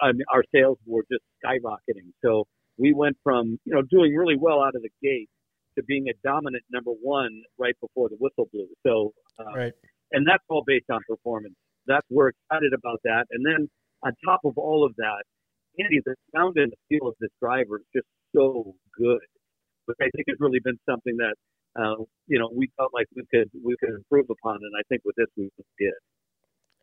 I 0.00 0.12
mean, 0.12 0.24
our 0.32 0.44
sales 0.54 0.78
were 0.86 1.04
just 1.10 1.24
skyrocketing. 1.44 2.12
So 2.24 2.44
we 2.78 2.92
went 2.94 3.16
from 3.22 3.58
you 3.64 3.74
know 3.74 3.82
doing 3.82 4.14
really 4.14 4.36
well 4.38 4.62
out 4.62 4.74
of 4.74 4.82
the 4.82 4.90
gate 5.02 5.28
to 5.76 5.82
being 5.84 6.06
a 6.08 6.12
dominant 6.26 6.62
number 6.70 6.92
one 7.02 7.42
right 7.58 7.74
before 7.80 8.08
the 8.08 8.16
whistle 8.20 8.48
blew. 8.52 8.68
So 8.86 9.12
uh, 9.38 9.52
Right. 9.56 9.72
and 10.12 10.26
that's 10.26 10.44
all 10.48 10.62
based 10.66 10.90
on 10.90 11.00
performance. 11.08 11.54
That's 11.86 12.06
we're 12.10 12.28
excited 12.30 12.72
about 12.72 13.00
that. 13.04 13.26
And 13.30 13.44
then 13.44 13.68
on 14.04 14.12
top 14.24 14.40
of 14.44 14.56
all 14.56 14.84
of 14.84 14.94
that, 14.96 15.24
Andy, 15.78 16.00
the 16.04 16.14
sound 16.34 16.56
and 16.56 16.72
the 16.72 16.76
feel 16.88 17.08
of 17.08 17.14
this 17.20 17.30
driver 17.40 17.78
is 17.78 17.86
just 17.94 18.06
so 18.34 18.74
good, 18.96 19.20
which 19.86 19.96
I 20.00 20.08
think 20.14 20.26
has 20.28 20.36
really 20.40 20.60
been 20.62 20.78
something 20.88 21.16
that 21.16 21.34
uh, 21.76 22.04
you 22.26 22.38
know 22.38 22.50
we 22.54 22.70
felt 22.76 22.92
like 22.94 23.06
we 23.14 23.24
could 23.32 23.50
we 23.64 23.76
could 23.78 23.90
improve 23.90 24.26
upon, 24.30 24.56
and 24.56 24.72
I 24.78 24.82
think 24.88 25.02
with 25.04 25.16
this 25.16 25.26
we 25.36 25.50
did. 25.78 25.92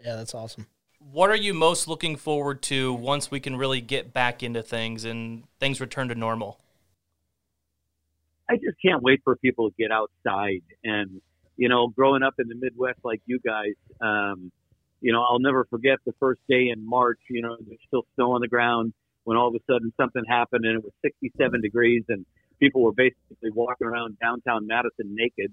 Yeah, 0.03 0.15
that's 0.15 0.33
awesome. 0.33 0.67
What 0.99 1.29
are 1.29 1.35
you 1.35 1.53
most 1.53 1.87
looking 1.87 2.15
forward 2.15 2.61
to 2.63 2.93
once 2.93 3.31
we 3.31 3.39
can 3.39 3.55
really 3.55 3.81
get 3.81 4.13
back 4.13 4.43
into 4.43 4.61
things 4.61 5.03
and 5.03 5.43
things 5.59 5.81
return 5.81 6.09
to 6.09 6.15
normal? 6.15 6.59
I 8.49 8.55
just 8.55 8.77
can't 8.83 9.01
wait 9.01 9.21
for 9.23 9.35
people 9.37 9.69
to 9.69 9.75
get 9.79 9.91
outside 9.91 10.61
and 10.83 11.21
you 11.61 11.69
know, 11.69 11.87
growing 11.89 12.23
up 12.23 12.33
in 12.39 12.47
the 12.47 12.55
Midwest 12.55 12.97
like 13.03 13.21
you 13.27 13.39
guys, 13.45 13.75
um, 14.01 14.51
you 15.01 15.11
know, 15.11 15.21
I'll 15.21 15.39
never 15.39 15.65
forget 15.65 15.97
the 16.05 16.13
first 16.19 16.41
day 16.47 16.69
in 16.69 16.87
March. 16.87 17.19
You 17.29 17.41
know, 17.41 17.57
there's 17.59 17.79
still 17.87 18.05
snow 18.15 18.33
on 18.33 18.41
the 18.41 18.47
ground 18.47 18.93
when 19.23 19.37
all 19.37 19.49
of 19.49 19.55
a 19.55 19.59
sudden 19.71 19.91
something 19.99 20.23
happened 20.27 20.65
and 20.65 20.77
it 20.77 20.83
was 20.83 20.93
67 21.03 21.61
degrees 21.61 22.03
and 22.09 22.25
people 22.59 22.81
were 22.81 22.93
basically 22.93 23.51
walking 23.53 23.87
around 23.87 24.17
downtown 24.19 24.67
Madison 24.67 25.15
naked, 25.15 25.51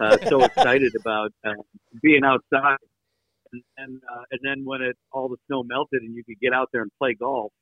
uh, 0.00 0.18
so 0.28 0.42
excited 0.44 0.92
about 1.00 1.32
uh, 1.44 1.52
being 2.02 2.24
outside. 2.24 2.78
And 3.52 3.62
and, 3.78 4.02
uh, 4.12 4.22
and 4.30 4.40
then 4.42 4.64
when 4.64 4.82
it 4.82 4.96
all 5.12 5.28
the 5.28 5.36
snow 5.46 5.62
melted 5.62 6.02
and 6.02 6.14
you 6.14 6.24
could 6.24 6.38
get 6.40 6.52
out 6.52 6.68
there 6.72 6.82
and 6.82 6.90
play 6.98 7.14
golf, 7.14 7.52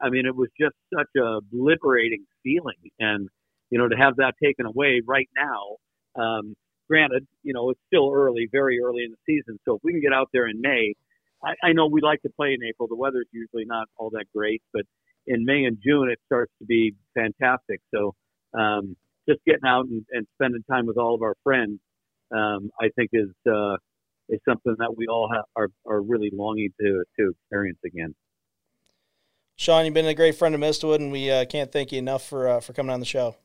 I 0.00 0.10
mean, 0.10 0.26
it 0.26 0.36
was 0.36 0.48
just 0.58 0.76
such 0.94 1.08
a 1.16 1.40
liberating 1.52 2.24
feeling. 2.42 2.90
And 2.98 3.28
you 3.70 3.78
know, 3.78 3.88
to 3.88 3.96
have 3.96 4.16
that 4.16 4.34
taken 4.42 4.66
away 4.66 5.02
right 5.04 5.28
now. 5.36 5.76
Um, 6.22 6.54
granted, 6.88 7.26
you 7.42 7.52
know, 7.52 7.70
it's 7.70 7.80
still 7.86 8.10
early, 8.12 8.48
very 8.50 8.80
early 8.80 9.04
in 9.04 9.10
the 9.12 9.16
season. 9.26 9.58
So 9.64 9.76
if 9.76 9.80
we 9.82 9.92
can 9.92 10.00
get 10.00 10.12
out 10.12 10.28
there 10.32 10.48
in 10.48 10.60
May, 10.60 10.94
I, 11.42 11.68
I 11.68 11.72
know 11.72 11.86
we 11.86 12.00
like 12.00 12.22
to 12.22 12.30
play 12.30 12.54
in 12.54 12.64
April. 12.66 12.88
The 12.88 12.96
weather's 12.96 13.26
usually 13.32 13.64
not 13.64 13.88
all 13.96 14.10
that 14.10 14.26
great, 14.34 14.62
but 14.72 14.82
in 15.26 15.44
May 15.44 15.64
and 15.64 15.78
June 15.84 16.10
it 16.10 16.18
starts 16.26 16.52
to 16.58 16.64
be 16.64 16.94
fantastic. 17.14 17.80
So 17.94 18.14
um, 18.52 18.96
just 19.28 19.40
getting 19.46 19.66
out 19.66 19.86
and, 19.86 20.04
and 20.12 20.26
spending 20.34 20.62
time 20.70 20.86
with 20.86 20.96
all 20.96 21.14
of 21.14 21.22
our 21.22 21.34
friends, 21.42 21.80
um, 22.30 22.70
I 22.80 22.88
think 22.96 23.10
is 23.12 23.30
uh, 23.50 23.76
is 24.28 24.40
something 24.48 24.74
that 24.78 24.96
we 24.96 25.06
all 25.06 25.30
have, 25.32 25.44
are 25.56 25.68
are 25.86 26.00
really 26.00 26.30
longing 26.32 26.70
to 26.80 27.04
to 27.18 27.30
experience 27.30 27.78
again. 27.84 28.14
Sean, 29.56 29.84
you've 29.84 29.94
been 29.94 30.06
a 30.06 30.14
great 30.14 30.34
friend 30.34 30.54
of 30.54 30.60
Mistwood, 30.60 30.96
and 30.96 31.12
we 31.12 31.30
uh, 31.30 31.44
can't 31.44 31.70
thank 31.70 31.92
you 31.92 31.98
enough 31.98 32.26
for 32.26 32.48
uh, 32.48 32.60
for 32.60 32.72
coming 32.72 32.92
on 32.92 33.00
the 33.00 33.06
show. 33.06 33.36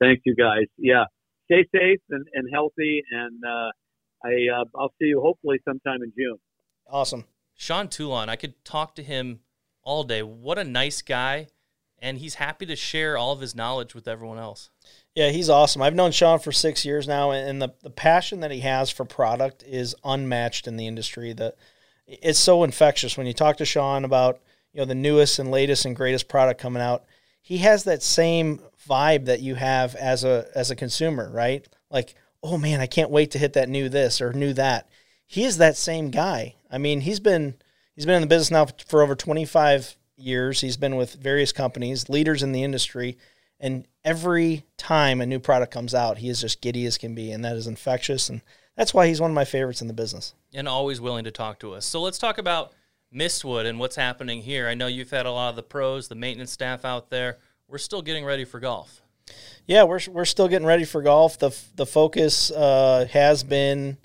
Thank 0.00 0.22
you, 0.24 0.34
guys. 0.34 0.66
Yeah, 0.76 1.04
stay 1.52 1.68
safe 1.78 2.00
and, 2.10 2.26
and 2.34 2.48
healthy, 2.52 3.02
and 3.10 3.40
uh, 3.44 3.70
I 4.24 4.60
uh, 4.60 4.64
I'll 4.76 4.92
see 5.00 5.06
you 5.06 5.20
hopefully 5.20 5.58
sometime 5.64 6.02
in 6.02 6.12
June. 6.16 6.38
Awesome, 6.88 7.24
Sean 7.54 7.88
Toulon. 7.88 8.28
I 8.28 8.36
could 8.36 8.64
talk 8.64 8.94
to 8.96 9.02
him 9.02 9.40
all 9.82 10.04
day. 10.04 10.22
What 10.22 10.58
a 10.58 10.64
nice 10.64 11.02
guy, 11.02 11.48
and 11.98 12.18
he's 12.18 12.34
happy 12.34 12.66
to 12.66 12.76
share 12.76 13.16
all 13.16 13.32
of 13.32 13.40
his 13.40 13.54
knowledge 13.54 13.94
with 13.94 14.08
everyone 14.08 14.38
else. 14.38 14.70
Yeah, 15.14 15.30
he's 15.30 15.50
awesome. 15.50 15.82
I've 15.82 15.94
known 15.94 16.12
Sean 16.12 16.38
for 16.38 16.52
six 16.52 16.84
years 16.84 17.06
now, 17.06 17.32
and 17.32 17.60
the, 17.60 17.74
the 17.82 17.90
passion 17.90 18.40
that 18.40 18.50
he 18.50 18.60
has 18.60 18.90
for 18.90 19.04
product 19.04 19.62
is 19.66 19.94
unmatched 20.04 20.66
in 20.66 20.76
the 20.76 20.86
industry. 20.86 21.32
That 21.32 21.56
it's 22.06 22.38
so 22.38 22.64
infectious 22.64 23.16
when 23.16 23.26
you 23.26 23.34
talk 23.34 23.56
to 23.58 23.64
Sean 23.64 24.04
about 24.04 24.40
you 24.72 24.80
know 24.80 24.86
the 24.86 24.94
newest 24.94 25.38
and 25.38 25.50
latest 25.50 25.84
and 25.84 25.94
greatest 25.94 26.28
product 26.28 26.60
coming 26.60 26.82
out. 26.82 27.04
He 27.42 27.58
has 27.58 27.84
that 27.84 28.02
same 28.02 28.60
vibe 28.88 29.26
that 29.26 29.40
you 29.40 29.56
have 29.56 29.94
as 29.96 30.24
a 30.24 30.46
as 30.54 30.70
a 30.70 30.76
consumer, 30.76 31.30
right? 31.30 31.66
Like, 31.90 32.14
oh 32.42 32.56
man, 32.56 32.80
I 32.80 32.86
can't 32.86 33.10
wait 33.10 33.32
to 33.32 33.38
hit 33.38 33.52
that 33.54 33.68
new 33.68 33.88
this 33.88 34.20
or 34.20 34.32
new 34.32 34.52
that. 34.54 34.88
He 35.26 35.44
is 35.44 35.58
that 35.58 35.76
same 35.76 36.10
guy. 36.10 36.54
I 36.70 36.78
mean, 36.78 37.00
he's 37.02 37.20
been 37.20 37.56
he's 37.94 38.06
been 38.06 38.16
in 38.16 38.22
the 38.22 38.26
business 38.28 38.50
now 38.50 38.66
for 38.86 39.02
over 39.02 39.14
25 39.14 39.96
years. 40.16 40.60
He's 40.60 40.76
been 40.76 40.96
with 40.96 41.14
various 41.14 41.52
companies, 41.52 42.08
leaders 42.08 42.42
in 42.42 42.52
the 42.52 42.62
industry, 42.62 43.18
and 43.58 43.86
every 44.04 44.64
time 44.76 45.20
a 45.20 45.26
new 45.26 45.38
product 45.38 45.72
comes 45.72 45.94
out, 45.94 46.18
he 46.18 46.28
is 46.28 46.40
just 46.40 46.60
giddy 46.60 46.86
as 46.86 46.98
can 46.98 47.14
be, 47.14 47.32
and 47.32 47.44
that 47.44 47.56
is 47.56 47.66
infectious, 47.66 48.28
and 48.28 48.42
that's 48.76 48.94
why 48.94 49.06
he's 49.06 49.20
one 49.20 49.30
of 49.30 49.34
my 49.34 49.44
favorites 49.44 49.82
in 49.82 49.88
the 49.88 49.94
business. 49.94 50.34
And 50.54 50.68
always 50.68 51.00
willing 51.00 51.24
to 51.24 51.30
talk 51.30 51.58
to 51.60 51.74
us. 51.74 51.84
So 51.84 52.00
let's 52.00 52.18
talk 52.18 52.38
about 52.38 52.72
Mistwood 53.14 53.66
and 53.66 53.78
what's 53.78 53.96
happening 53.96 54.42
here. 54.42 54.68
I 54.68 54.74
know 54.74 54.86
you've 54.86 55.10
had 55.10 55.26
a 55.26 55.30
lot 55.30 55.50
of 55.50 55.56
the 55.56 55.62
pros, 55.62 56.08
the 56.08 56.14
maintenance 56.14 56.50
staff 56.50 56.84
out 56.84 57.10
there. 57.10 57.38
We're 57.68 57.78
still 57.78 58.02
getting 58.02 58.24
ready 58.24 58.44
for 58.44 58.60
golf. 58.60 59.02
Yeah, 59.66 59.84
we're 59.84 60.00
we're 60.10 60.24
still 60.24 60.48
getting 60.48 60.66
ready 60.66 60.84
for 60.84 61.02
golf. 61.02 61.38
the 61.38 61.56
The 61.76 61.86
focus 61.86 62.50
uh, 62.50 63.06
has 63.12 63.44
been, 63.44 63.96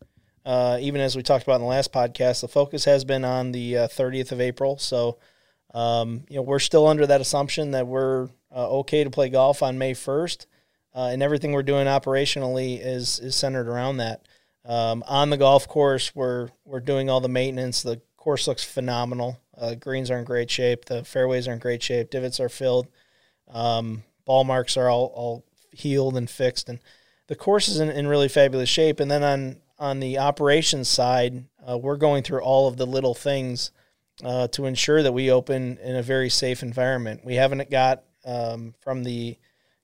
uh, 0.45 0.77
even 0.79 1.01
as 1.01 1.15
we 1.15 1.23
talked 1.23 1.43
about 1.43 1.55
in 1.55 1.61
the 1.61 1.67
last 1.67 1.91
podcast, 1.91 2.41
the 2.41 2.47
focus 2.47 2.85
has 2.85 3.03
been 3.03 3.25
on 3.25 3.51
the 3.51 3.77
uh, 3.77 3.87
thirtieth 3.87 4.31
of 4.31 4.39
April. 4.39 4.77
So, 4.77 5.17
um, 5.73 6.23
you 6.29 6.35
know, 6.35 6.43
we're 6.43 6.59
still 6.59 6.87
under 6.87 7.07
that 7.07 7.19
assumption 7.19 7.71
that 7.71 7.87
we're 7.87 8.29
uh, 8.55 8.69
okay 8.79 9.03
to 9.03 9.09
play 9.09 9.29
golf 9.29 9.63
on 9.63 9.77
May 9.77 9.93
first, 9.95 10.47
uh, 10.93 11.09
and 11.11 11.23
everything 11.23 11.51
we're 11.51 11.63
doing 11.63 11.87
operationally 11.87 12.79
is 12.79 13.19
is 13.19 13.35
centered 13.35 13.67
around 13.67 13.97
that. 13.97 14.27
Um, 14.63 15.03
on 15.07 15.29
the 15.29 15.37
golf 15.37 15.67
course, 15.67 16.15
we're 16.15 16.49
we're 16.63 16.79
doing 16.79 17.09
all 17.09 17.21
the 17.21 17.29
maintenance. 17.29 17.81
The 17.81 18.01
course 18.27 18.45
looks 18.45 18.65
phenomenal. 18.65 19.39
Uh, 19.57 19.73
greens 19.75 20.11
are 20.11 20.19
in 20.19 20.25
great 20.25 20.51
shape. 20.51 20.83
The 20.83 21.05
fairways 21.05 21.47
are 21.47 21.53
in 21.53 21.59
great 21.59 21.81
shape. 21.81 22.09
Divots 22.09 22.41
are 22.41 22.49
filled. 22.49 22.89
Um, 23.49 24.03
ball 24.25 24.43
marks 24.43 24.75
are 24.75 24.89
all, 24.89 25.13
all 25.15 25.45
healed 25.71 26.17
and 26.17 26.29
fixed, 26.29 26.67
and 26.67 26.79
the 27.27 27.37
course 27.37 27.69
is 27.69 27.79
in, 27.79 27.89
in 27.89 28.05
really 28.05 28.27
fabulous 28.27 28.67
shape. 28.67 28.99
And 28.99 29.09
then 29.09 29.23
on 29.23 29.55
on 29.79 30.01
the 30.01 30.17
operations 30.17 30.89
side, 30.89 31.45
uh, 31.65 31.77
we're 31.77 31.95
going 31.95 32.21
through 32.21 32.41
all 32.41 32.67
of 32.67 32.75
the 32.75 32.85
little 32.85 33.13
things 33.13 33.71
uh, 34.25 34.49
to 34.49 34.65
ensure 34.65 35.01
that 35.03 35.13
we 35.13 35.31
open 35.31 35.77
in 35.77 35.95
a 35.95 36.03
very 36.03 36.29
safe 36.29 36.63
environment. 36.63 37.23
We 37.23 37.35
haven't 37.35 37.71
got 37.71 38.03
um, 38.25 38.73
from 38.81 39.05
the 39.05 39.37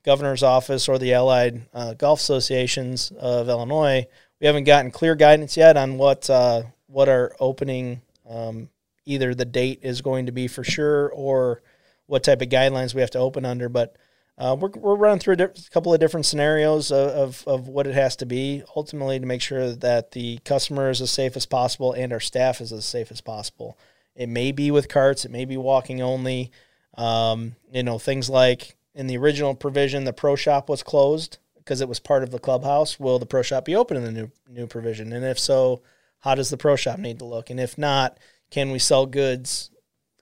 governor's 0.04 0.44
office 0.44 0.90
or 0.90 1.00
the 1.00 1.14
Allied 1.14 1.62
uh, 1.74 1.94
Golf 1.94 2.20
Associations 2.20 3.14
of 3.18 3.48
Illinois. 3.48 4.06
We 4.42 4.48
haven't 4.48 4.66
gotten 4.66 4.92
clear 4.92 5.16
guidance 5.16 5.56
yet 5.56 5.78
on 5.78 5.98
what 5.98 6.30
uh, 6.30 6.64
what 6.88 7.08
our 7.08 7.34
opening 7.40 8.02
um, 8.30 8.70
either 9.06 9.34
the 9.34 9.46
date 9.46 9.80
is 9.84 10.02
going 10.02 10.26
to 10.26 10.32
be 10.32 10.48
for 10.48 10.64
sure 10.64 11.10
or 11.10 11.62
what 12.06 12.24
type 12.24 12.42
of 12.42 12.50
guidelines 12.50 12.94
we 12.94 13.02
have 13.02 13.12
to 13.12 13.20
open 13.20 13.46
under. 13.46 13.70
But 13.70 13.96
uh, 14.38 14.56
we're, 14.60 14.70
we're 14.70 14.96
running 14.96 15.20
through 15.20 15.36
a 15.36 15.50
couple 15.72 15.94
of 15.94 16.00
different 16.00 16.26
scenarios 16.26 16.92
of, 16.92 17.10
of, 17.10 17.44
of, 17.48 17.68
what 17.68 17.86
it 17.86 17.94
has 17.94 18.16
to 18.16 18.26
be 18.26 18.64
ultimately 18.76 19.20
to 19.20 19.26
make 19.26 19.42
sure 19.42 19.76
that 19.76 20.12
the 20.12 20.40
customer 20.40 20.90
is 20.90 21.02
as 21.02 21.12
safe 21.12 21.36
as 21.38 21.46
possible 21.46 21.94
and 21.94 22.12
our 22.12 22.20
staff 22.20 22.60
is 22.60 22.74
as 22.74 22.86
safe 22.86 23.12
as 23.12 23.22
possible. 23.22 23.78
It 24.16 24.30
may 24.30 24.52
be 24.52 24.72
with 24.72 24.90
carts, 24.90 25.26
it 25.26 25.32
may 25.32 25.46
be 25.46 25.58
walking 25.58 26.02
only. 26.02 26.52
Um, 26.96 27.56
you 27.72 27.84
know, 27.84 28.00
things 28.00 28.30
like 28.30 28.76
in 28.96 29.08
the 29.08 29.18
original 29.18 29.56
provision, 29.56 30.04
the 30.04 30.14
pro 30.14 30.36
shop 30.36 30.70
was 30.70 30.84
closed 30.84 31.38
because 31.56 31.82
it 31.82 31.90
was 31.90 32.00
part 32.00 32.24
of 32.24 32.32
the 32.32 32.40
clubhouse. 32.40 33.00
Will 33.00 33.20
the 33.20 33.26
pro 33.26 33.42
shop 33.42 33.66
be 33.66 33.76
open 33.76 33.98
in 33.98 34.04
the 34.04 34.12
new 34.12 34.32
new 34.48 34.68
provision? 34.68 35.14
And 35.14 35.26
if 35.26 35.40
so, 35.40 35.82
how 36.24 36.36
does 36.36 36.50
the 36.50 36.58
pro 36.58 36.78
shop 36.78 37.00
need 37.00 37.20
to 37.20 37.26
look? 37.26 37.50
And 37.50 37.60
if 37.60 37.78
not, 37.78 38.18
can 38.50 38.72
we 38.72 38.80
sell 38.80 39.06
goods 39.06 39.70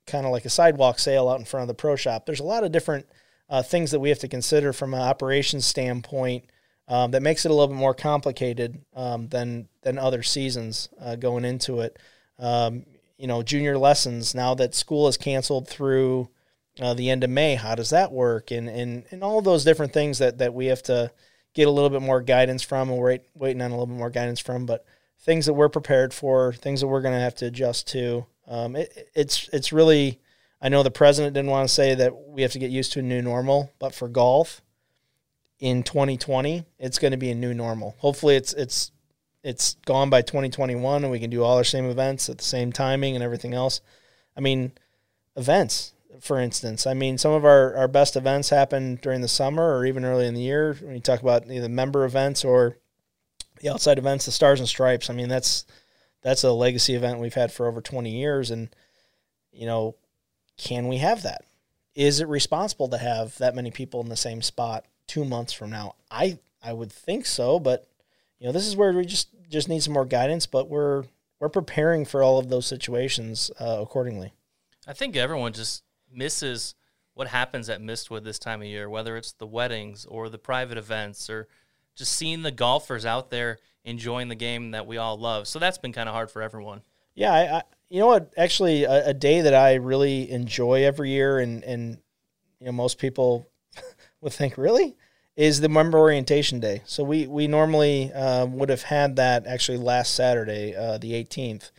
kind 0.08 0.26
of 0.26 0.32
like 0.32 0.46
a 0.46 0.50
sidewalk 0.50 0.98
sale 0.98 1.30
out 1.30 1.38
in 1.38 1.46
front 1.46 1.62
of 1.62 1.68
the 1.68 1.76
pro 1.76 1.96
shop? 1.96 2.26
There's 2.26 2.40
a 2.40 2.44
lot 2.44 2.64
of 2.64 2.72
different 2.72 3.06
uh, 3.50 3.62
things 3.62 3.92
that 3.92 4.00
we 4.00 4.10
have 4.10 4.18
to 4.20 4.28
consider 4.28 4.74
from 4.74 4.96
an 4.96 5.02
operations 5.02 5.68
standpoint 5.68 6.46
um, 6.88 7.12
that 7.12 7.22
makes 7.22 7.46
it 7.46 7.52
a 7.52 7.54
little 7.54 7.68
bit 7.68 7.78
more 7.78 7.94
complicated 7.94 8.84
um, 8.96 9.28
than 9.28 9.68
than 9.84 10.00
other 10.00 10.24
seasons 10.24 10.90
uh, 11.00 11.16
going 11.16 11.46
into 11.46 11.82
it. 11.82 12.00
Um, 12.40 12.86
you 13.18 13.28
know, 13.28 13.44
junior 13.44 13.78
lessons 13.78 14.34
now 14.34 14.56
that 14.56 14.74
school 14.74 15.08
is 15.08 15.18
canceled 15.18 15.68
through 15.68 16.30
uh, 16.80 16.96
the 16.96 17.12
end 17.12 17.24
of 17.24 17.30
May. 17.30 17.54
How 17.54 17.76
does 17.76 17.92
that 17.92 18.12
work? 18.12 18.50
And 18.50 18.68
and 18.68 19.04
and 19.12 19.24
all 19.24 19.42
those 19.42 19.64
different 19.64 19.94
things 19.94 20.18
that 20.18 20.40
that 20.40 20.56
we 20.56 20.66
have 20.66 20.82
to 20.84 21.12
get 21.54 21.68
a 21.68 21.72
little 21.72 21.92
bit 21.92 22.02
more 22.02 22.22
guidance 22.22 22.64
from, 22.64 22.90
and 22.90 22.98
we're 22.98 23.20
waiting 23.36 23.62
on 23.62 23.70
a 23.70 23.74
little 23.76 23.86
bit 23.86 23.98
more 23.98 24.10
guidance 24.10 24.40
from. 24.40 24.66
But 24.66 24.84
things 25.22 25.46
that 25.46 25.54
we're 25.54 25.70
prepared 25.70 26.14
for, 26.14 26.54
things 26.54 26.82
that 26.82 26.88
we're 26.88 27.02
going 27.02 27.14
to 27.14 27.20
have 27.20 27.36
to 27.36 27.46
adjust 27.46 27.88
to. 27.90 28.26
Um, 28.48 28.76
it, 28.76 29.10
it's 29.14 29.50
it's 29.54 29.72
really 29.72 30.20
I 30.62 30.70
know 30.70 30.84
the 30.84 30.92
president 30.92 31.34
didn't 31.34 31.50
want 31.50 31.68
to 31.68 31.74
say 31.74 31.96
that 31.96 32.16
we 32.28 32.44
have 32.44 32.52
to 32.52 32.60
get 32.60 32.70
used 32.70 32.94
to 32.94 33.00
a 33.00 33.04
new 33.04 33.22
normal, 33.22 33.72
but 33.80 33.96
for 33.96 34.08
golf 34.08 34.62
in 35.60 35.84
2020, 35.84 36.66
it's 36.80 37.00
going 37.00 37.12
to 37.12 37.18
be 37.18 37.32
a 37.32 37.36
new 37.36 37.54
normal. 37.54 37.96
Hopefully, 38.00 38.36
it's 38.36 38.54
it's 38.54 38.92
it's 39.44 39.76
gone 39.86 40.10
by 40.10 40.22
2021, 40.22 41.04
and 41.04 41.12
we 41.12 41.20
can 41.20 41.30
do 41.30 41.44
all 41.44 41.58
our 41.58 41.64
same 41.64 41.86
events 41.86 42.30
at 42.30 42.38
the 42.38 42.44
same 42.44 42.72
timing 42.72 43.16
and 43.16 43.24
everything 43.24 43.54
else. 43.54 43.82
I 44.38 44.42
mean, 44.42 44.72
events, 45.36 45.94
for 46.20 46.40
instance. 46.40 46.86
I 46.86 46.94
mean, 46.94 47.18
some 47.18 47.32
of 47.32 47.44
our, 47.44 47.76
our 47.76 47.88
best 47.88 48.16
events 48.16 48.50
happen 48.50 49.00
during 49.02 49.22
the 49.22 49.28
summer 49.28 49.76
or 49.76 49.86
even 49.86 50.06
early 50.06 50.28
in 50.28 50.36
the 50.36 50.42
year. 50.42 50.78
When 50.80 50.94
you 50.94 51.00
talk 51.02 51.22
about 51.22 51.50
either 51.50 51.70
member 51.70 52.06
events 52.06 52.46
or 52.46 52.78
the 53.62 53.70
outside 53.70 53.98
events, 53.98 54.26
the 54.26 54.32
Stars 54.32 54.60
and 54.60 54.68
Stripes. 54.68 55.10
I 55.10 55.14
mean, 55.14 55.30
that's 55.30 55.66
that's 56.22 56.44
a 56.44 56.52
legacy 56.52 56.96
event 56.96 57.20
we've 57.20 57.34
had 57.34 57.52
for 57.52 57.68
over 57.68 57.82
20 57.82 58.10
years, 58.12 58.52
and 58.52 58.70
you 59.52 59.66
know, 59.66 59.96
can 60.58 60.88
we 60.88 60.98
have 60.98 61.24
that? 61.24 61.46
Is 61.96 62.20
it 62.20 62.28
responsible 62.28 62.88
to 62.90 62.98
have 62.98 63.38
that 63.38 63.56
many 63.56 63.72
people 63.72 64.02
in 64.02 64.10
the 64.10 64.16
same 64.16 64.42
spot 64.42 64.86
two 65.08 65.26
months 65.26 65.54
from 65.54 65.70
now? 65.70 65.96
I 66.10 66.40
I 66.62 66.74
would 66.74 66.92
think 66.92 67.26
so, 67.26 67.60
but 67.60 67.88
you 68.40 68.48
know, 68.48 68.52
this 68.52 68.68
is 68.68 68.76
where 68.76 68.94
we 68.94 69.06
just 69.06 69.30
just 69.50 69.70
need 69.70 69.84
some 69.84 69.94
more 69.94 70.06
guidance. 70.06 70.46
But 70.46 70.70
we're 70.70 71.06
we're 71.40 71.50
preparing 71.50 72.06
for 72.06 72.24
all 72.24 72.40
of 72.40 72.50
those 72.50 72.66
situations 72.66 73.52
uh, 73.60 73.78
accordingly. 73.80 74.34
I 74.88 74.94
think 74.94 75.16
everyone 75.16 75.54
just 75.54 75.84
misses 76.12 76.76
what 77.14 77.28
happens 77.28 77.70
at 77.70 77.82
Mistwood 77.82 78.24
this 78.24 78.40
time 78.40 78.62
of 78.62 78.68
year, 78.68 78.90
whether 78.90 79.18
it's 79.18 79.34
the 79.34 79.46
weddings 79.46 80.06
or 80.06 80.30
the 80.30 80.38
private 80.38 80.78
events 80.78 81.30
or 81.30 81.48
just 81.96 82.16
seeing 82.16 82.42
the 82.42 82.52
golfers 82.52 83.06
out 83.06 83.30
there 83.30 83.60
enjoying 83.84 84.28
the 84.28 84.36
game 84.36 84.72
that 84.72 84.88
we 84.88 84.98
all 84.98 85.18
love. 85.18 85.48
So 85.48 85.60
that's 85.60 85.78
been 85.78 85.94
kind 85.94 86.08
of 86.08 86.16
hard 86.16 86.32
for 86.32 86.42
everyone. 86.42 86.82
Yeah, 87.16 87.34
I, 87.34 87.58
I 87.58 87.62
you 87.90 88.00
know 88.00 88.08
what? 88.08 88.34
Actually, 88.38 88.86
a, 88.86 89.10
a, 89.10 89.14
day 89.14 89.42
that 89.42 89.54
I 89.54 89.76
really 89.76 90.32
enjoy 90.32 90.86
every 90.86 91.10
year, 91.10 91.40
and 91.40 91.64
and 91.64 91.98
you 92.60 92.68
know 92.68 92.72
most 92.72 92.98
people 93.00 93.50
would 94.22 94.34
think 94.34 94.58
really 94.58 94.96
is 95.36 95.60
the 95.60 95.70
member 95.70 95.98
orientation 95.98 96.60
day. 96.60 96.82
So 96.86 97.04
we 97.04 97.28
we 97.28 97.48
normally 97.48 98.12
uh, 98.14 98.46
would 98.46 98.70
have 98.70 98.84
had 98.84 99.18
that 99.18 99.46
actually 99.46 99.78
last 99.78 100.14
Saturday, 100.14 100.76
uh, 100.76 100.98
the 100.98 101.12
18th, 101.14 101.72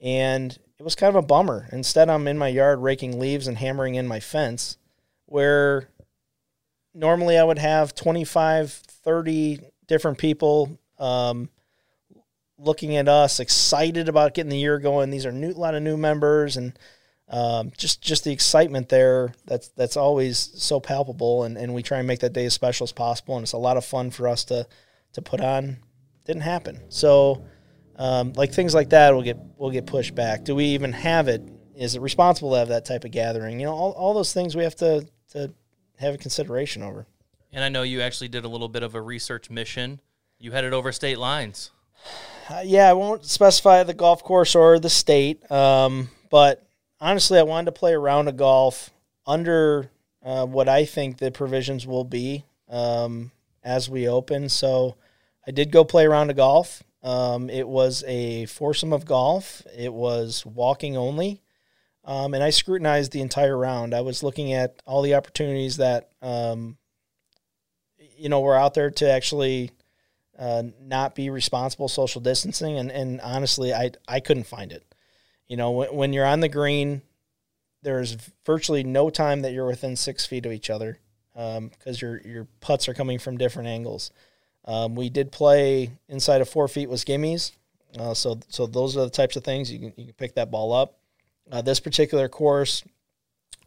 and 0.00 0.56
it 0.78 0.82
was 0.82 0.94
kind 0.94 1.14
of 1.14 1.22
a 1.22 1.26
bummer. 1.26 1.68
Instead, 1.72 2.08
I'm 2.08 2.28
in 2.28 2.38
my 2.38 2.48
yard 2.48 2.80
raking 2.80 3.18
leaves 3.18 3.46
and 3.46 3.58
hammering 3.58 3.96
in 3.96 4.06
my 4.06 4.20
fence, 4.20 4.78
where 5.26 5.88
normally 6.94 7.36
I 7.36 7.44
would 7.44 7.58
have 7.58 7.94
25, 7.94 8.82
30 9.02 9.60
different 9.86 10.18
people 10.18 10.78
um, 10.98 11.48
looking 12.58 12.96
at 12.96 13.08
us, 13.08 13.40
excited 13.40 14.08
about 14.08 14.34
getting 14.34 14.50
the 14.50 14.58
year 14.58 14.78
going. 14.78 15.10
These 15.10 15.26
are 15.26 15.32
new, 15.32 15.50
a 15.50 15.52
lot 15.52 15.74
of 15.74 15.82
new 15.82 15.96
members 15.96 16.56
and 16.56 16.78
um, 17.28 17.70
just 17.76 18.02
just 18.02 18.24
the 18.24 18.32
excitement 18.32 18.88
there 18.88 19.32
that's 19.46 19.68
that's 19.68 19.96
always 19.96 20.38
so 20.56 20.80
palpable 20.80 21.44
and, 21.44 21.56
and 21.56 21.72
we 21.72 21.82
try 21.82 21.98
and 21.98 22.06
make 22.08 22.18
that 22.20 22.32
day 22.32 22.44
as 22.44 22.54
special 22.54 22.84
as 22.84 22.90
possible 22.90 23.36
and 23.36 23.44
it's 23.44 23.52
a 23.52 23.58
lot 23.58 23.76
of 23.76 23.84
fun 23.84 24.10
for 24.10 24.26
us 24.26 24.44
to 24.46 24.66
to 25.12 25.22
put 25.22 25.40
on. 25.40 25.78
Didn't 26.24 26.42
happen. 26.42 26.80
So 26.88 27.44
um, 27.96 28.32
like 28.34 28.52
things 28.52 28.74
like 28.74 28.90
that 28.90 29.14
will 29.14 29.22
get 29.22 29.38
will 29.56 29.70
get 29.70 29.86
pushed 29.86 30.14
back. 30.14 30.44
Do 30.44 30.56
we 30.56 30.64
even 30.66 30.92
have 30.92 31.28
it? 31.28 31.42
Is 31.76 31.94
it 31.94 32.00
responsible 32.00 32.52
to 32.52 32.58
have 32.58 32.68
that 32.68 32.84
type 32.84 33.04
of 33.04 33.12
gathering? 33.12 33.60
You 33.60 33.66
know 33.66 33.74
all, 33.74 33.92
all 33.92 34.12
those 34.12 34.32
things 34.32 34.56
we 34.56 34.64
have 34.64 34.76
to 34.76 35.06
to 35.32 35.54
have 35.98 36.14
a 36.14 36.18
consideration 36.18 36.82
over 36.82 37.06
and 37.52 37.64
i 37.64 37.68
know 37.68 37.82
you 37.82 38.00
actually 38.00 38.28
did 38.28 38.44
a 38.44 38.48
little 38.48 38.68
bit 38.68 38.82
of 38.82 38.94
a 38.94 39.00
research 39.00 39.50
mission 39.50 40.00
you 40.38 40.52
headed 40.52 40.72
over 40.72 40.92
state 40.92 41.18
lines 41.18 41.70
uh, 42.48 42.62
yeah 42.64 42.88
i 42.88 42.92
won't 42.92 43.24
specify 43.24 43.82
the 43.82 43.94
golf 43.94 44.22
course 44.22 44.54
or 44.54 44.78
the 44.78 44.90
state 44.90 45.50
um, 45.50 46.08
but 46.30 46.66
honestly, 47.00 47.38
I 47.38 47.42
wanted 47.42 47.66
to 47.66 47.72
play 47.72 47.92
a 47.92 47.98
round 47.98 48.28
of 48.28 48.36
golf 48.36 48.90
under 49.26 49.90
uh, 50.24 50.46
what 50.46 50.68
I 50.68 50.84
think 50.84 51.18
the 51.18 51.30
provisions 51.30 51.86
will 51.86 52.04
be 52.04 52.44
um, 52.68 53.32
as 53.64 53.88
we 53.88 54.08
open. 54.08 54.48
So 54.48 54.96
I 55.46 55.50
did 55.50 55.72
go 55.72 55.84
play 55.84 56.04
a 56.04 56.10
round 56.10 56.30
of 56.30 56.36
golf. 56.36 56.82
Um, 57.02 57.48
it 57.48 57.66
was 57.66 58.04
a 58.06 58.46
foursome 58.46 58.92
of 58.92 59.06
golf. 59.06 59.62
It 59.76 59.92
was 59.92 60.44
walking 60.44 60.96
only. 60.96 61.42
Um, 62.04 62.34
and 62.34 62.42
I 62.42 62.50
scrutinized 62.50 63.12
the 63.12 63.20
entire 63.20 63.56
round. 63.56 63.94
I 63.94 64.00
was 64.00 64.22
looking 64.22 64.52
at 64.52 64.82
all 64.86 65.02
the 65.02 65.14
opportunities 65.14 65.76
that, 65.78 66.10
um, 66.22 66.76
you 68.20 68.28
know, 68.28 68.40
we're 68.40 68.56
out 68.56 68.74
there 68.74 68.90
to 68.90 69.10
actually 69.10 69.70
uh, 70.38 70.62
not 70.82 71.14
be 71.14 71.30
responsible 71.30 71.88
social 71.88 72.20
distancing. 72.20 72.78
And, 72.78 72.90
and 72.90 73.20
honestly, 73.22 73.72
I, 73.72 73.92
I 74.06 74.20
couldn't 74.20 74.46
find 74.46 74.72
it. 74.72 74.84
You 75.48 75.56
know, 75.56 75.70
when, 75.70 75.94
when 75.94 76.12
you're 76.12 76.26
on 76.26 76.40
the 76.40 76.48
green, 76.48 77.02
there's 77.82 78.16
virtually 78.44 78.84
no 78.84 79.08
time 79.08 79.40
that 79.42 79.52
you're 79.52 79.66
within 79.66 79.96
six 79.96 80.26
feet 80.26 80.44
of 80.44 80.52
each 80.52 80.68
other 80.70 80.98
because 81.32 81.56
um, 81.56 81.94
your 82.00 82.20
your 82.20 82.46
putts 82.60 82.88
are 82.88 82.94
coming 82.94 83.18
from 83.18 83.38
different 83.38 83.68
angles. 83.68 84.10
Um, 84.66 84.94
we 84.94 85.08
did 85.08 85.32
play 85.32 85.90
inside 86.08 86.42
of 86.42 86.48
four 86.48 86.68
feet 86.68 86.90
was 86.90 87.04
gimmies, 87.04 87.52
uh, 87.98 88.12
so 88.12 88.40
so 88.48 88.66
those 88.66 88.96
are 88.96 89.04
the 89.04 89.10
types 89.10 89.36
of 89.36 89.44
things 89.44 89.72
you 89.72 89.78
can 89.78 89.92
you 89.96 90.04
can 90.06 90.14
pick 90.14 90.34
that 90.34 90.50
ball 90.50 90.72
up. 90.72 90.98
Uh, 91.50 91.62
this 91.62 91.80
particular 91.80 92.28
course 92.28 92.84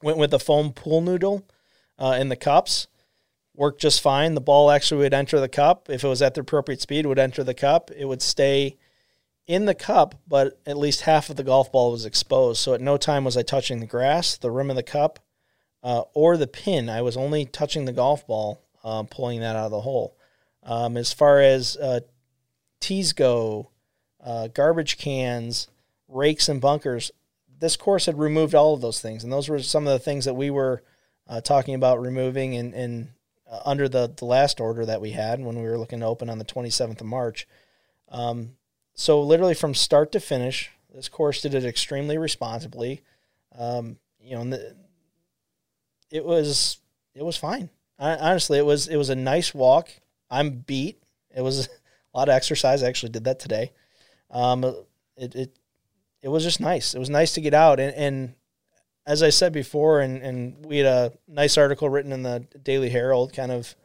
went 0.03 0.19
with 0.19 0.33
a 0.33 0.39
foam 0.39 0.71
pool 0.71 1.01
noodle 1.01 1.43
uh, 1.97 2.17
in 2.19 2.29
the 2.29 2.35
cups, 2.35 2.87
worked 3.55 3.81
just 3.81 4.01
fine. 4.01 4.33
The 4.33 4.41
ball 4.41 4.71
actually 4.71 5.03
would 5.03 5.13
enter 5.13 5.39
the 5.39 5.49
cup 5.49 5.89
if 5.89 6.03
it 6.03 6.07
was 6.07 6.21
at 6.21 6.33
the 6.33 6.41
appropriate 6.41 6.81
speed. 6.81 7.05
Would 7.05 7.19
enter 7.19 7.43
the 7.43 7.53
cup. 7.53 7.91
It 7.95 8.05
would 8.05 8.21
stay 8.21 8.77
in 9.45 9.65
the 9.65 9.75
cup, 9.75 10.15
but 10.27 10.59
at 10.65 10.77
least 10.77 11.01
half 11.01 11.29
of 11.29 11.35
the 11.35 11.43
golf 11.43 11.71
ball 11.71 11.91
was 11.91 12.05
exposed. 12.05 12.61
So 12.61 12.73
at 12.73 12.81
no 12.81 12.97
time 12.97 13.25
was 13.25 13.35
I 13.35 13.43
touching 13.43 13.79
the 13.79 13.85
grass, 13.85 14.37
the 14.37 14.51
rim 14.51 14.69
of 14.69 14.75
the 14.75 14.83
cup, 14.83 15.19
uh, 15.83 16.03
or 16.13 16.37
the 16.37 16.47
pin. 16.47 16.89
I 16.89 17.01
was 17.01 17.17
only 17.17 17.45
touching 17.45 17.85
the 17.85 17.91
golf 17.91 18.25
ball, 18.25 18.61
um, 18.83 19.07
pulling 19.07 19.41
that 19.41 19.55
out 19.55 19.65
of 19.65 19.71
the 19.71 19.81
hole. 19.81 20.17
Um, 20.63 20.95
as 20.95 21.11
far 21.11 21.41
as 21.41 21.75
uh, 21.75 21.99
tees 22.79 23.11
go, 23.11 23.69
uh, 24.23 24.47
garbage 24.47 24.97
cans, 24.97 25.67
rakes, 26.07 26.47
and 26.47 26.61
bunkers, 26.61 27.11
this 27.59 27.75
course 27.75 28.05
had 28.05 28.17
removed 28.17 28.55
all 28.55 28.73
of 28.73 28.81
those 28.81 29.01
things. 29.01 29.23
And 29.23 29.33
those 29.33 29.49
were 29.49 29.59
some 29.59 29.85
of 29.85 29.93
the 29.93 29.99
things 29.99 30.23
that 30.25 30.35
we 30.35 30.49
were 30.49 30.83
uh, 31.27 31.41
talking 31.41 31.75
about 31.75 32.01
removing 32.01 32.55
and, 32.55 32.73
and 32.73 33.09
uh, 33.53 33.59
under 33.65 33.87
the, 33.87 34.11
the 34.17 34.25
last 34.25 34.59
order 34.59 34.83
that 34.85 34.99
we 34.99 35.11
had 35.11 35.39
when 35.39 35.55
we 35.55 35.61
were 35.61 35.77
looking 35.77 35.99
to 35.99 36.07
open 36.07 36.29
on 36.29 36.39
the 36.39 36.45
27th 36.45 37.01
of 37.01 37.05
March. 37.05 37.47
Um, 38.09 38.53
so 38.95 39.21
literally 39.21 39.53
from 39.53 39.75
start 39.75 40.11
to 40.13 40.19
finish, 40.19 40.71
this 40.93 41.07
course 41.07 41.41
did 41.41 41.53
it 41.53 41.63
extremely 41.63 42.17
responsibly. 42.17 43.01
Um, 43.57 43.97
you 44.19 44.35
know, 44.35 44.43
the, 44.43 44.75
it 46.09 46.25
was 46.25 46.79
it 47.13 47.23
was 47.23 47.37
fine. 47.37 47.69
I, 47.99 48.15
honestly, 48.15 48.57
it 48.57 48.65
was 48.65 48.87
it 48.87 48.97
was 48.97 49.09
a 49.09 49.15
nice 49.15 49.53
walk. 49.53 49.89
I'm 50.31 50.51
beat. 50.51 51.01
It 51.35 51.41
was 51.41 51.67
a 52.13 52.17
lot 52.17 52.29
of 52.29 52.35
exercise. 52.35 52.81
I 52.81 52.87
actually 52.87 53.11
did 53.11 53.25
that 53.25 53.39
today. 53.39 53.71
Um, 54.31 54.63
it 55.15 55.35
it 55.35 55.59
it 56.21 56.29
was 56.29 56.43
just 56.43 56.59
nice. 56.59 56.95
It 56.95 56.99
was 56.99 57.09
nice 57.09 57.33
to 57.33 57.41
get 57.41 57.53
out 57.53 57.79
and, 57.79 57.93
and 57.93 58.35
as 59.05 59.21
I 59.21 59.29
said 59.29 59.51
before, 59.51 59.99
and, 59.99 60.21
and 60.21 60.65
we 60.65 60.77
had 60.77 60.87
a 60.87 61.13
nice 61.27 61.57
article 61.57 61.89
written 61.89 62.11
in 62.11 62.23
the 62.23 62.47
Daily 62.61 62.89
Herald, 62.89 63.33
kind 63.33 63.51
of 63.51 63.75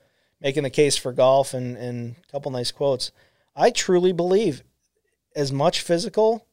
making 0.40 0.62
the 0.62 0.70
case 0.70 0.96
for 0.96 1.12
golf 1.12 1.54
and, 1.54 1.76
and 1.76 2.16
a 2.28 2.32
couple 2.32 2.50
nice 2.50 2.70
quotes. 2.70 3.10
I 3.56 3.70
truly 3.70 4.12
believe 4.12 4.62
as 5.34 5.50
much 5.50 5.80
physical, 5.80 6.46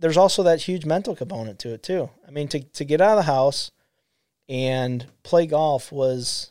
there's 0.00 0.16
also 0.16 0.42
that 0.42 0.62
huge 0.62 0.84
mental 0.84 1.14
component 1.14 1.58
to 1.60 1.72
it 1.74 1.82
too. 1.82 2.10
I 2.26 2.30
mean, 2.30 2.48
to 2.48 2.60
to 2.60 2.84
get 2.84 3.00
out 3.00 3.18
of 3.18 3.24
the 3.24 3.32
house 3.32 3.70
and 4.48 5.06
play 5.22 5.46
golf 5.46 5.92
was 5.92 6.50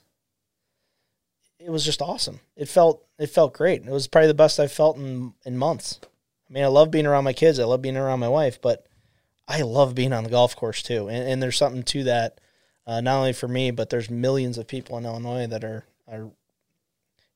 it 1.59 1.69
was 1.69 1.85
just 1.85 2.01
awesome. 2.01 2.39
It 2.55 2.67
felt 2.67 3.05
it 3.17 3.27
felt 3.27 3.53
great. 3.53 3.85
It 3.85 3.91
was 3.91 4.07
probably 4.07 4.27
the 4.27 4.33
best 4.33 4.59
I've 4.59 4.71
felt 4.71 4.97
in 4.97 5.33
in 5.45 5.57
months. 5.57 5.99
I 6.49 6.53
mean, 6.53 6.63
I 6.63 6.67
love 6.67 6.91
being 6.91 7.05
around 7.07 7.23
my 7.23 7.33
kids. 7.33 7.59
I 7.59 7.63
love 7.63 7.81
being 7.81 7.97
around 7.97 8.19
my 8.19 8.29
wife, 8.29 8.61
but 8.61 8.85
I 9.47 9.61
love 9.61 9.95
being 9.95 10.13
on 10.13 10.23
the 10.23 10.29
golf 10.29 10.55
course 10.55 10.81
too. 10.81 11.09
And, 11.09 11.27
and 11.27 11.43
there's 11.43 11.57
something 11.57 11.83
to 11.83 12.03
that, 12.05 12.39
uh, 12.87 13.01
not 13.01 13.17
only 13.17 13.33
for 13.33 13.47
me, 13.47 13.71
but 13.71 13.89
there's 13.89 14.09
millions 14.09 14.57
of 14.57 14.67
people 14.67 14.97
in 14.97 15.05
Illinois 15.05 15.47
that 15.47 15.63
are 15.63 15.85
are 16.07 16.31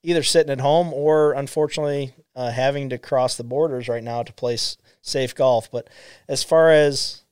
either 0.04 0.24
sitting 0.24 0.52
at 0.52 0.62
home 0.62 0.94
or 0.94 1.34
unfortunately 1.34 2.14
uh, 2.36 2.52
having 2.52 2.90
to 2.90 2.98
cross 2.98 3.36
the 3.36 3.44
borders 3.44 3.90
right 3.90 4.04
now 4.04 4.24
to 4.24 4.32
play 4.34 4.58
safe 5.02 5.36
golf. 5.36 5.70
But 5.72 5.90
as 6.28 6.44
far 6.44 6.72
as 6.72 7.24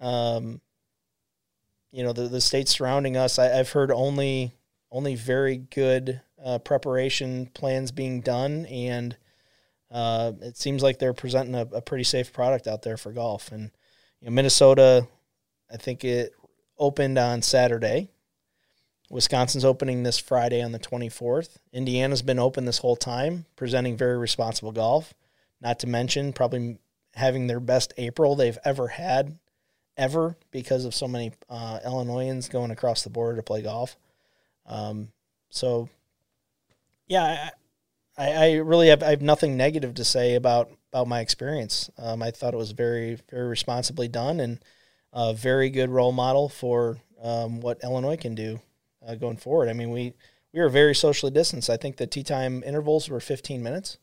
um, 0.00 0.60
you 1.94 2.02
know, 2.02 2.12
the, 2.12 2.28
the 2.28 2.40
states 2.40 2.72
surrounding 2.72 3.16
us, 3.16 3.38
I, 3.38 3.46
have 3.46 3.70
heard 3.70 3.92
only 3.92 4.52
only 4.90 5.14
very 5.14 5.56
good 5.56 6.20
uh, 6.44 6.58
preparation 6.58 7.46
plans 7.54 7.92
being 7.92 8.20
done, 8.20 8.66
and 8.66 9.16
uh, 9.92 10.32
it 10.40 10.56
seems 10.56 10.82
like 10.82 10.98
they're 10.98 11.12
presenting 11.12 11.54
a, 11.54 11.66
a, 11.72 11.80
pretty 11.80 12.04
safe 12.04 12.32
product 12.32 12.66
out 12.66 12.82
there 12.82 12.96
for 12.96 13.12
golf. 13.12 13.52
And 13.52 13.70
you 14.24 14.30
know, 14.30 14.36
Minnesota, 14.36 15.06
I 15.70 15.76
think 15.76 16.02
it 16.02 16.32
opened 16.78 17.18
on 17.18 17.42
Saturday. 17.42 18.08
Wisconsin's 19.10 19.66
opening 19.66 20.02
this 20.02 20.18
Friday 20.18 20.62
on 20.62 20.72
the 20.72 20.78
24th. 20.78 21.58
Indiana's 21.74 22.22
been 22.22 22.38
open 22.38 22.64
this 22.64 22.78
whole 22.78 22.96
time, 22.96 23.44
presenting 23.54 23.98
very 23.98 24.16
responsible 24.16 24.72
golf. 24.72 25.12
Not 25.60 25.78
to 25.80 25.86
mention, 25.86 26.32
probably 26.32 26.78
having 27.14 27.48
their 27.48 27.60
best 27.60 27.92
April 27.98 28.34
they've 28.34 28.58
ever 28.64 28.88
had, 28.88 29.38
ever, 29.98 30.38
because 30.50 30.86
of 30.86 30.94
so 30.94 31.06
many 31.06 31.32
uh, 31.50 31.80
Illinoisans 31.84 32.48
going 32.48 32.70
across 32.70 33.02
the 33.02 33.10
border 33.10 33.36
to 33.36 33.42
play 33.42 33.60
golf. 33.60 33.94
Um, 34.64 35.08
so, 35.50 35.90
yeah, 37.06 37.50
I, 38.16 38.32
I 38.32 38.52
really 38.54 38.88
have 38.88 39.02
I 39.02 39.10
have 39.10 39.22
nothing 39.22 39.58
negative 39.58 39.94
to 39.96 40.04
say 40.04 40.34
about 40.34 40.70
about 40.94 41.08
my 41.08 41.18
experience. 41.18 41.90
Um, 41.98 42.22
I 42.22 42.30
thought 42.30 42.54
it 42.54 42.56
was 42.56 42.70
very 42.70 43.18
very 43.28 43.48
responsibly 43.48 44.06
done 44.06 44.38
and 44.38 44.60
a 45.12 45.34
very 45.34 45.68
good 45.68 45.90
role 45.90 46.12
model 46.12 46.48
for 46.48 46.98
um, 47.20 47.60
what 47.60 47.82
Illinois 47.82 48.16
can 48.16 48.36
do 48.36 48.60
uh, 49.04 49.16
going 49.16 49.36
forward. 49.36 49.68
I 49.68 49.72
mean, 49.72 49.90
we 49.90 50.14
we 50.52 50.60
were 50.60 50.68
very 50.68 50.94
socially 50.94 51.32
distanced. 51.32 51.68
I 51.68 51.76
think 51.76 51.96
the 51.96 52.06
tee 52.06 52.22
time 52.22 52.62
intervals 52.64 53.08
were 53.08 53.18
15 53.18 53.60
minutes. 53.60 53.98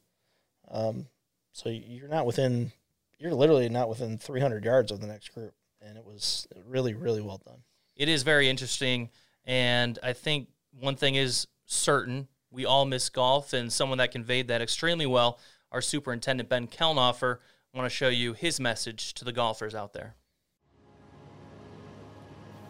Um, 0.70 1.08
so 1.54 1.70
you're 1.70 2.10
not 2.10 2.26
within, 2.26 2.74
you're 3.20 3.34
literally 3.34 3.70
not 3.70 3.88
within 3.88 4.18
300 4.18 4.66
yards 4.66 4.92
of 4.92 5.00
the 5.00 5.08
next 5.08 5.34
group, 5.34 5.54
and 5.82 5.98
it 5.98 6.06
was 6.06 6.46
really 6.68 6.94
really 6.94 7.22
well 7.22 7.42
done. 7.46 7.64
It 7.96 8.10
is 8.10 8.24
very 8.24 8.50
interesting, 8.50 9.12
and 9.46 9.98
I 10.04 10.12
think 10.12 10.50
one 10.78 10.98
thing 10.98 11.16
is 11.16 11.48
certain: 11.68 12.28
we 12.52 12.66
all 12.66 12.84
miss 12.84 13.08
golf, 13.08 13.54
and 13.54 13.72
someone 13.72 14.00
that 14.00 14.12
conveyed 14.12 14.50
that 14.50 14.62
extremely 14.62 15.06
well, 15.06 15.40
our 15.72 15.82
superintendent 15.82 16.50
Ben 16.50 16.68
Kelnhofer. 16.68 17.38
I 17.74 17.78
want 17.78 17.90
to 17.90 17.96
show 17.96 18.10
you 18.10 18.34
his 18.34 18.60
message 18.60 19.14
to 19.16 19.26
the 19.26 19.32
golfers 19.32 19.74
out 19.74 19.94
there. 19.94 20.16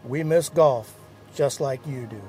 We 0.06 0.24
miss 0.24 0.50
golf 0.50 0.96
just 1.36 1.62
like 1.62 1.86
you 1.88 2.08
do. 2.08 2.22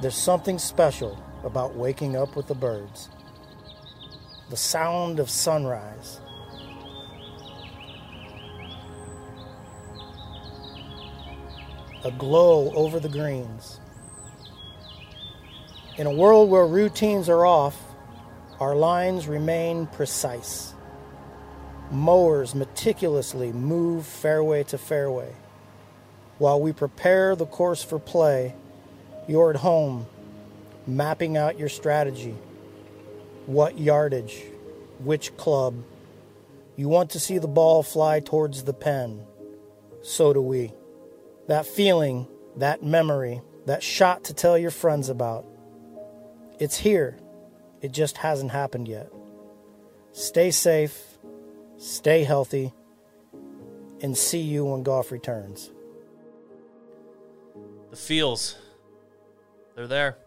There's 0.00 0.16
something 0.16 0.58
special 0.58 1.20
about 1.42 1.74
waking 1.74 2.16
up 2.16 2.36
with 2.36 2.46
the 2.46 2.54
birds, 2.54 3.08
the 4.48 4.56
sound 4.56 5.18
of 5.18 5.28
sunrise. 5.28 6.20
A 12.04 12.12
glow 12.12 12.72
over 12.74 13.00
the 13.00 13.08
greens. 13.08 13.80
In 15.98 16.06
a 16.06 16.12
world 16.12 16.48
where 16.48 16.64
routines 16.64 17.28
are 17.28 17.44
off, 17.44 17.76
our 18.60 18.76
lines 18.76 19.26
remain 19.26 19.88
precise. 19.88 20.72
Mowers 21.90 22.54
meticulously 22.54 23.50
move 23.50 24.06
fairway 24.06 24.62
to 24.62 24.78
fairway. 24.78 25.34
While 26.38 26.60
we 26.60 26.72
prepare 26.72 27.34
the 27.34 27.46
course 27.46 27.82
for 27.82 27.98
play, 27.98 28.54
you're 29.26 29.50
at 29.50 29.56
home, 29.56 30.06
mapping 30.86 31.36
out 31.36 31.58
your 31.58 31.68
strategy. 31.68 32.36
What 33.46 33.76
yardage, 33.76 34.44
which 35.00 35.36
club. 35.36 35.82
You 36.76 36.88
want 36.88 37.10
to 37.10 37.20
see 37.20 37.38
the 37.38 37.48
ball 37.48 37.82
fly 37.82 38.20
towards 38.20 38.62
the 38.62 38.72
pen. 38.72 39.26
So 40.02 40.32
do 40.32 40.42
we. 40.42 40.72
That 41.48 41.66
feeling, 41.66 42.28
that 42.54 42.84
memory, 42.84 43.42
that 43.66 43.82
shot 43.82 44.22
to 44.24 44.32
tell 44.32 44.56
your 44.56 44.70
friends 44.70 45.08
about. 45.08 45.44
It's 46.58 46.76
here. 46.76 47.18
It 47.80 47.92
just 47.92 48.18
hasn't 48.18 48.50
happened 48.50 48.88
yet. 48.88 49.12
Stay 50.12 50.50
safe, 50.50 51.18
stay 51.76 52.24
healthy, 52.24 52.72
and 54.02 54.16
see 54.16 54.40
you 54.40 54.64
when 54.64 54.82
golf 54.82 55.12
returns. 55.12 55.70
The 57.90 57.96
feels, 57.96 58.56
they're 59.76 59.86
there. 59.86 60.18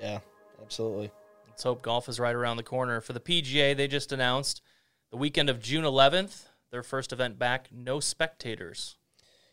Yeah, 0.00 0.20
absolutely. 0.60 1.10
Let's 1.48 1.64
hope 1.64 1.82
golf 1.82 2.08
is 2.08 2.20
right 2.20 2.34
around 2.34 2.56
the 2.56 2.62
corner. 2.62 3.00
For 3.00 3.12
the 3.12 3.20
PGA, 3.20 3.76
they 3.76 3.88
just 3.88 4.12
announced 4.12 4.62
the 5.10 5.16
weekend 5.16 5.50
of 5.50 5.60
June 5.60 5.84
11th, 5.84 6.46
their 6.70 6.82
first 6.82 7.12
event 7.12 7.38
back, 7.38 7.68
no 7.72 8.00
spectators. 8.00 8.96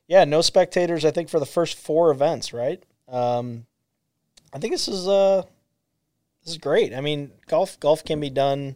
Yeah, 0.07 0.25
no 0.25 0.41
spectators. 0.41 1.03
I 1.03 1.11
think 1.11 1.29
for 1.29 1.39
the 1.39 1.45
first 1.45 1.77
four 1.77 2.11
events, 2.11 2.53
right? 2.53 2.83
Um, 3.07 3.65
I 4.53 4.59
think 4.59 4.73
this 4.73 4.87
is 4.87 5.07
uh, 5.07 5.43
is 6.49 6.57
great. 6.57 6.93
I 6.93 7.01
mean, 7.01 7.31
golf 7.47 7.79
golf 7.79 8.03
can 8.03 8.19
be 8.19 8.29
done 8.29 8.75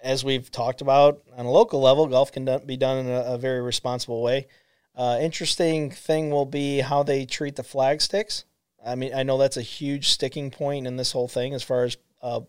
as 0.00 0.22
we've 0.22 0.50
talked 0.50 0.80
about 0.80 1.22
on 1.36 1.46
a 1.46 1.50
local 1.50 1.80
level. 1.80 2.06
Golf 2.06 2.30
can 2.30 2.44
be 2.66 2.76
done 2.76 3.06
in 3.06 3.08
a, 3.08 3.34
a 3.34 3.38
very 3.38 3.60
responsible 3.60 4.22
way. 4.22 4.46
Uh, 4.94 5.18
interesting 5.20 5.90
thing 5.90 6.30
will 6.30 6.46
be 6.46 6.80
how 6.80 7.02
they 7.02 7.24
treat 7.24 7.56
the 7.56 7.64
flag 7.64 8.00
sticks. 8.00 8.44
I 8.84 8.94
mean, 8.94 9.14
I 9.14 9.22
know 9.22 9.38
that's 9.38 9.56
a 9.56 9.62
huge 9.62 10.08
sticking 10.08 10.50
point 10.50 10.86
in 10.86 10.96
this 10.96 11.12
whole 11.12 11.26
thing 11.26 11.54
as 11.54 11.62
far 11.62 11.84
as 11.84 11.96
uh, 12.22 12.40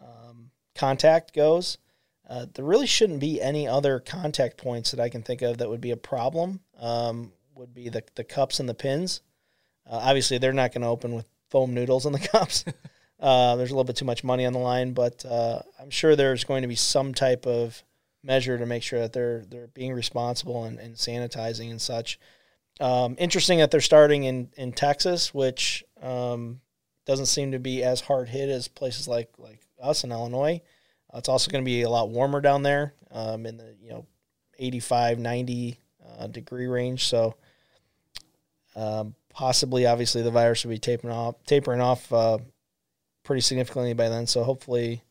um, 0.00 0.50
contact 0.74 1.34
goes. 1.34 1.78
Uh, 2.28 2.46
there 2.54 2.64
really 2.64 2.86
shouldn't 2.86 3.20
be 3.20 3.40
any 3.40 3.66
other 3.66 4.00
contact 4.00 4.58
points 4.58 4.90
that 4.90 5.00
I 5.00 5.08
can 5.08 5.22
think 5.22 5.42
of 5.42 5.58
that 5.58 5.68
would 5.68 5.80
be 5.80 5.92
a 5.92 5.96
problem. 5.96 6.60
Um, 6.78 7.32
would 7.54 7.72
be 7.72 7.88
the 7.88 8.02
the 8.14 8.24
cups 8.24 8.60
and 8.60 8.68
the 8.68 8.74
pins. 8.74 9.22
Uh, 9.88 10.00
obviously, 10.02 10.38
they're 10.38 10.52
not 10.52 10.72
going 10.72 10.82
to 10.82 10.88
open 10.88 11.14
with 11.14 11.26
foam 11.48 11.72
noodles 11.72 12.06
in 12.06 12.12
the 12.12 12.18
cups. 12.32 12.64
Uh, 13.18 13.56
there's 13.56 13.70
a 13.70 13.72
little 13.72 13.84
bit 13.84 13.96
too 13.96 14.04
much 14.04 14.22
money 14.22 14.44
on 14.44 14.52
the 14.52 14.58
line, 14.58 14.92
but 14.92 15.24
uh, 15.24 15.60
I'm 15.80 15.90
sure 15.90 16.16
there's 16.16 16.44
going 16.44 16.62
to 16.62 16.68
be 16.68 16.74
some 16.74 17.14
type 17.14 17.46
of 17.46 17.82
measure 18.22 18.58
to 18.58 18.66
make 18.66 18.82
sure 18.82 19.00
that 19.00 19.12
they're 19.12 19.44
they're 19.48 19.68
being 19.68 19.92
responsible 19.92 20.64
and, 20.64 20.78
and 20.78 20.96
sanitizing 20.96 21.70
and 21.70 21.80
such. 21.80 22.18
Um, 22.78 23.16
interesting 23.18 23.58
that 23.60 23.70
they're 23.70 23.80
starting 23.80 24.24
in 24.24 24.50
in 24.56 24.72
Texas, 24.72 25.32
which 25.32 25.84
um, 26.02 26.60
doesn't 27.06 27.26
seem 27.26 27.52
to 27.52 27.58
be 27.58 27.82
as 27.82 28.00
hard 28.02 28.28
hit 28.28 28.50
as 28.50 28.68
places 28.68 29.08
like 29.08 29.30
like 29.38 29.60
us 29.80 30.04
in 30.04 30.12
Illinois. 30.12 30.60
Uh, 31.12 31.18
it's 31.18 31.28
also 31.28 31.50
going 31.50 31.64
to 31.64 31.66
be 31.66 31.82
a 31.82 31.90
lot 31.90 32.10
warmer 32.10 32.40
down 32.40 32.62
there 32.62 32.94
um, 33.12 33.46
in 33.46 33.56
the 33.56 33.74
you 33.80 33.90
know 33.90 34.06
85, 34.58 35.18
90 35.18 35.80
uh, 36.18 36.26
degree 36.26 36.66
range. 36.66 37.06
So 37.06 37.36
um, 38.74 39.14
possibly, 39.30 39.86
obviously, 39.86 40.22
the 40.22 40.30
virus 40.30 40.64
will 40.64 40.70
be 40.70 40.78
tapering 40.78 41.14
off, 41.14 41.36
tapering 41.46 41.80
off 41.80 42.12
uh, 42.12 42.38
pretty 43.26 43.42
significantly 43.42 43.92
by 43.92 44.08
then. 44.08 44.26
So 44.26 44.44
hopefully, 44.44 45.02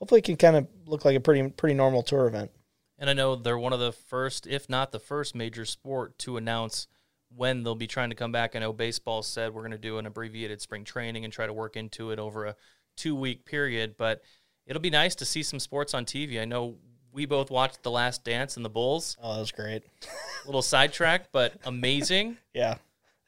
hopefully, 0.00 0.18
it 0.20 0.24
can 0.24 0.36
kind 0.36 0.56
of 0.56 0.66
look 0.86 1.04
like 1.04 1.16
a 1.16 1.20
pretty 1.20 1.48
pretty 1.50 1.74
normal 1.74 2.02
tour 2.02 2.26
event. 2.26 2.50
And 2.98 3.08
I 3.08 3.12
know 3.14 3.36
they're 3.36 3.58
one 3.58 3.72
of 3.72 3.80
the 3.80 3.92
first, 3.92 4.46
if 4.46 4.68
not 4.68 4.92
the 4.92 4.98
first, 4.98 5.34
major 5.34 5.64
sport 5.64 6.18
to 6.18 6.36
announce 6.36 6.86
when 7.34 7.62
they'll 7.62 7.74
be 7.74 7.86
trying 7.86 8.10
to 8.10 8.16
come 8.16 8.32
back. 8.32 8.54
I 8.54 8.58
know 8.58 8.72
baseball 8.72 9.22
said 9.22 9.54
we're 9.54 9.62
going 9.62 9.70
to 9.72 9.78
do 9.78 9.98
an 9.98 10.06
abbreviated 10.06 10.60
spring 10.60 10.84
training 10.84 11.24
and 11.24 11.32
try 11.32 11.46
to 11.46 11.52
work 11.52 11.76
into 11.76 12.10
it 12.10 12.18
over 12.18 12.46
a 12.46 12.56
two 12.96 13.14
week 13.14 13.44
period, 13.44 13.94
but 13.96 14.22
it'll 14.66 14.82
be 14.82 14.90
nice 14.90 15.14
to 15.16 15.24
see 15.24 15.42
some 15.42 15.58
sports 15.58 15.94
on 15.94 16.04
TV. 16.04 16.40
I 16.40 16.44
know 16.44 16.76
we 17.12 17.26
both 17.26 17.50
watched 17.50 17.82
The 17.82 17.90
Last 17.90 18.24
Dance 18.24 18.56
and 18.56 18.64
the 18.64 18.70
Bulls. 18.70 19.16
Oh, 19.22 19.34
that 19.34 19.40
was 19.40 19.52
great. 19.52 19.82
a 19.84 20.06
little 20.46 20.62
sidetrack, 20.62 21.32
but 21.32 21.54
amazing. 21.64 22.36
yeah, 22.54 22.76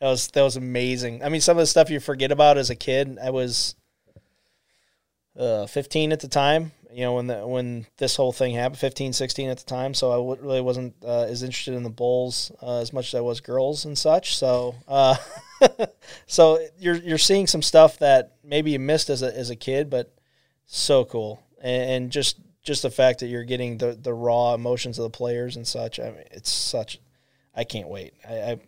that 0.01 0.09
was 0.09 0.29
that 0.29 0.43
was 0.43 0.57
amazing. 0.57 1.23
I 1.25 1.29
mean, 1.29 1.41
some 1.41 1.57
of 1.57 1.63
the 1.63 1.67
stuff 1.67 1.91
you 1.91 2.01
forget 2.01 2.31
about 2.33 2.59
as 2.59 2.71
a 2.71 2.77
kid. 2.77 3.19
I 3.23 3.31
was 3.31 3.75
uh, 5.39 5.67
15 5.67 6.13
at 6.13 6.21
the 6.21 6.29
time. 6.29 6.73
You 6.93 7.05
know, 7.05 7.15
when 7.15 7.27
the, 7.27 7.47
when 7.47 7.87
this 7.97 8.17
whole 8.17 8.33
thing 8.33 8.55
happened, 8.55 8.79
15, 8.79 9.15
16 9.15 9.49
at 9.49 9.59
the 9.59 9.65
time. 9.65 9.95
So 9.95 10.13
I 10.13 10.17
w- 10.17 10.43
really 10.43 10.61
wasn't 10.61 10.95
uh, 11.03 11.23
as 11.23 11.43
interested 11.43 11.75
in 11.75 11.85
the 11.85 11.91
Bulls 11.91 12.53
uh, 12.61 12.81
as 12.81 12.93
much 12.93 13.09
as 13.09 13.15
I 13.15 13.23
was 13.23 13.41
girls 13.41 13.87
and 13.87 13.97
such. 13.97 14.37
So, 14.37 14.75
uh, 14.87 15.17
so 16.27 16.59
you're 16.79 16.97
you're 16.97 17.17
seeing 17.17 17.47
some 17.47 17.63
stuff 17.63 17.99
that 18.01 18.33
maybe 18.45 18.73
you 18.73 18.79
missed 18.79 19.09
as 19.09 19.23
a 19.23 19.35
as 19.35 19.49
a 19.49 19.57
kid, 19.57 19.89
but 19.89 20.15
so 20.67 21.07
cool 21.07 21.43
and, 21.63 21.91
and 21.91 22.11
just 22.11 22.39
just 22.63 22.83
the 22.83 22.91
fact 22.91 23.21
that 23.21 23.27
you're 23.27 23.45
getting 23.45 23.79
the 23.79 23.93
the 23.93 24.13
raw 24.13 24.55
emotions 24.55 24.99
of 24.99 25.05
the 25.05 25.17
players 25.17 25.57
and 25.57 25.67
such. 25.67 25.99
I 25.99 26.11
mean, 26.11 26.25
it's 26.31 26.51
such. 26.51 27.01
I 27.55 27.65
can't 27.65 27.89
wait. 27.89 28.15
I, 28.29 28.35
I 28.35 28.61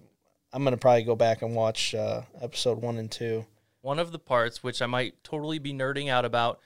am 0.55 0.64
gonna 0.64 0.77
probably 0.77 1.05
go 1.05 1.16
back 1.16 1.42
and 1.42 1.55
watch 1.55 1.94
uh, 1.94 2.22
episode 2.40 2.81
one 2.81 2.96
and 2.96 3.11
two. 3.11 3.44
One 3.85 3.99
of 3.99 4.12
the 4.12 4.18
parts 4.18 4.62
which 4.62 4.81
I 4.81 4.87
might 4.87 5.23
totally 5.23 5.59
be 5.59 5.75
nerding 5.75 6.09
out 6.09 6.25
about 6.25 6.59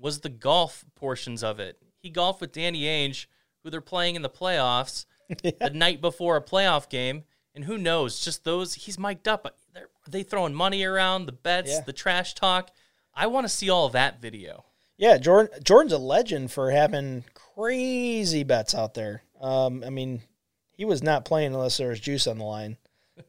was 0.00 0.20
the 0.20 0.30
golf 0.30 0.86
portions 0.94 1.44
of 1.44 1.60
it. 1.60 1.76
He 1.98 2.08
golfed 2.08 2.40
with 2.40 2.52
Danny 2.52 2.84
Ainge, 2.84 3.26
who 3.62 3.68
they're 3.68 3.82
playing 3.82 4.16
in 4.16 4.22
the 4.22 4.30
playoffs 4.30 5.04
yeah. 5.42 5.50
the 5.60 5.68
night 5.68 6.00
before 6.00 6.34
a 6.34 6.42
playoff 6.42 6.88
game, 6.88 7.24
and 7.54 7.66
who 7.66 7.76
knows? 7.76 8.24
Just 8.24 8.44
those 8.44 8.72
he's 8.72 8.98
mic'd 8.98 9.28
up. 9.28 9.54
They're, 9.74 9.90
they 10.08 10.22
throwing 10.22 10.54
money 10.54 10.82
around, 10.82 11.26
the 11.26 11.32
bets, 11.32 11.72
yeah. 11.72 11.80
the 11.82 11.92
trash 11.92 12.32
talk. 12.32 12.70
I 13.14 13.26
want 13.26 13.44
to 13.44 13.52
see 13.52 13.68
all 13.68 13.90
that 13.90 14.22
video. 14.22 14.64
Yeah, 14.96 15.18
Jordan 15.18 15.62
Jordan's 15.62 15.92
a 15.92 15.98
legend 15.98 16.52
for 16.52 16.70
having 16.70 17.24
crazy 17.34 18.44
bets 18.44 18.74
out 18.74 18.94
there. 18.94 19.24
Um, 19.42 19.84
I 19.86 19.90
mean, 19.90 20.22
he 20.70 20.86
was 20.86 21.02
not 21.02 21.26
playing 21.26 21.52
unless 21.52 21.76
there 21.76 21.90
was 21.90 22.00
juice 22.00 22.26
on 22.26 22.38
the 22.38 22.44
line. 22.44 22.78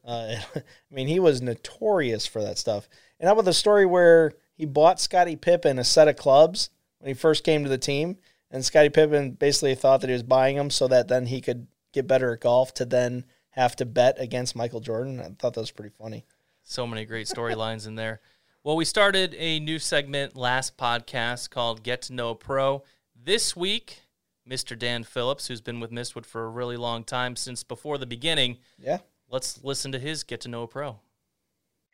Uh, 0.02 0.36
I 0.56 0.62
mean, 0.90 1.08
he 1.08 1.20
was 1.20 1.42
notorious 1.42 2.26
for 2.26 2.42
that 2.42 2.56
stuff. 2.56 2.88
And 3.18 3.26
how 3.26 3.32
about 3.32 3.44
the 3.44 3.52
story 3.52 3.86
where 3.86 4.32
he 4.54 4.66
bought 4.66 5.00
Scottie 5.00 5.36
Pippen 5.36 5.78
a 5.78 5.84
set 5.84 6.08
of 6.08 6.16
clubs 6.16 6.70
when 6.98 7.08
he 7.08 7.14
first 7.14 7.44
came 7.44 7.62
to 7.62 7.70
the 7.70 7.78
team, 7.78 8.16
and 8.50 8.64
Scottie 8.64 8.90
Pippen 8.90 9.32
basically 9.32 9.74
thought 9.74 10.00
that 10.00 10.08
he 10.08 10.14
was 10.14 10.22
buying 10.22 10.56
them 10.56 10.70
so 10.70 10.88
that 10.88 11.08
then 11.08 11.26
he 11.26 11.40
could 11.40 11.66
get 11.92 12.06
better 12.06 12.32
at 12.32 12.40
golf 12.40 12.74
to 12.74 12.84
then 12.84 13.24
have 13.50 13.76
to 13.76 13.84
bet 13.84 14.20
against 14.20 14.56
Michael 14.56 14.80
Jordan. 14.80 15.20
I 15.20 15.30
thought 15.38 15.54
that 15.54 15.60
was 15.60 15.70
pretty 15.70 15.94
funny. 15.98 16.24
So 16.62 16.86
many 16.86 17.04
great 17.04 17.26
storylines 17.26 17.86
in 17.86 17.94
there. 17.94 18.20
Well, 18.62 18.76
we 18.76 18.84
started 18.84 19.34
a 19.38 19.60
new 19.60 19.78
segment 19.78 20.36
last 20.36 20.76
podcast 20.76 21.50
called 21.50 21.82
Get 21.82 22.02
to 22.02 22.14
Know 22.14 22.30
a 22.30 22.34
Pro. 22.34 22.82
This 23.14 23.54
week, 23.54 24.00
Mr. 24.48 24.78
Dan 24.78 25.04
Phillips, 25.04 25.46
who's 25.48 25.60
been 25.60 25.80
with 25.80 25.90
Mistwood 25.90 26.24
for 26.24 26.44
a 26.44 26.48
really 26.48 26.76
long 26.76 27.04
time 27.04 27.36
since 27.36 27.62
before 27.62 27.98
the 27.98 28.06
beginning. 28.06 28.58
Yeah. 28.78 28.98
Let's 29.28 29.62
listen 29.62 29.92
to 29.92 29.98
his 29.98 30.22
Get 30.22 30.40
to 30.42 30.48
Know 30.48 30.62
a 30.62 30.68
Pro. 30.68 31.00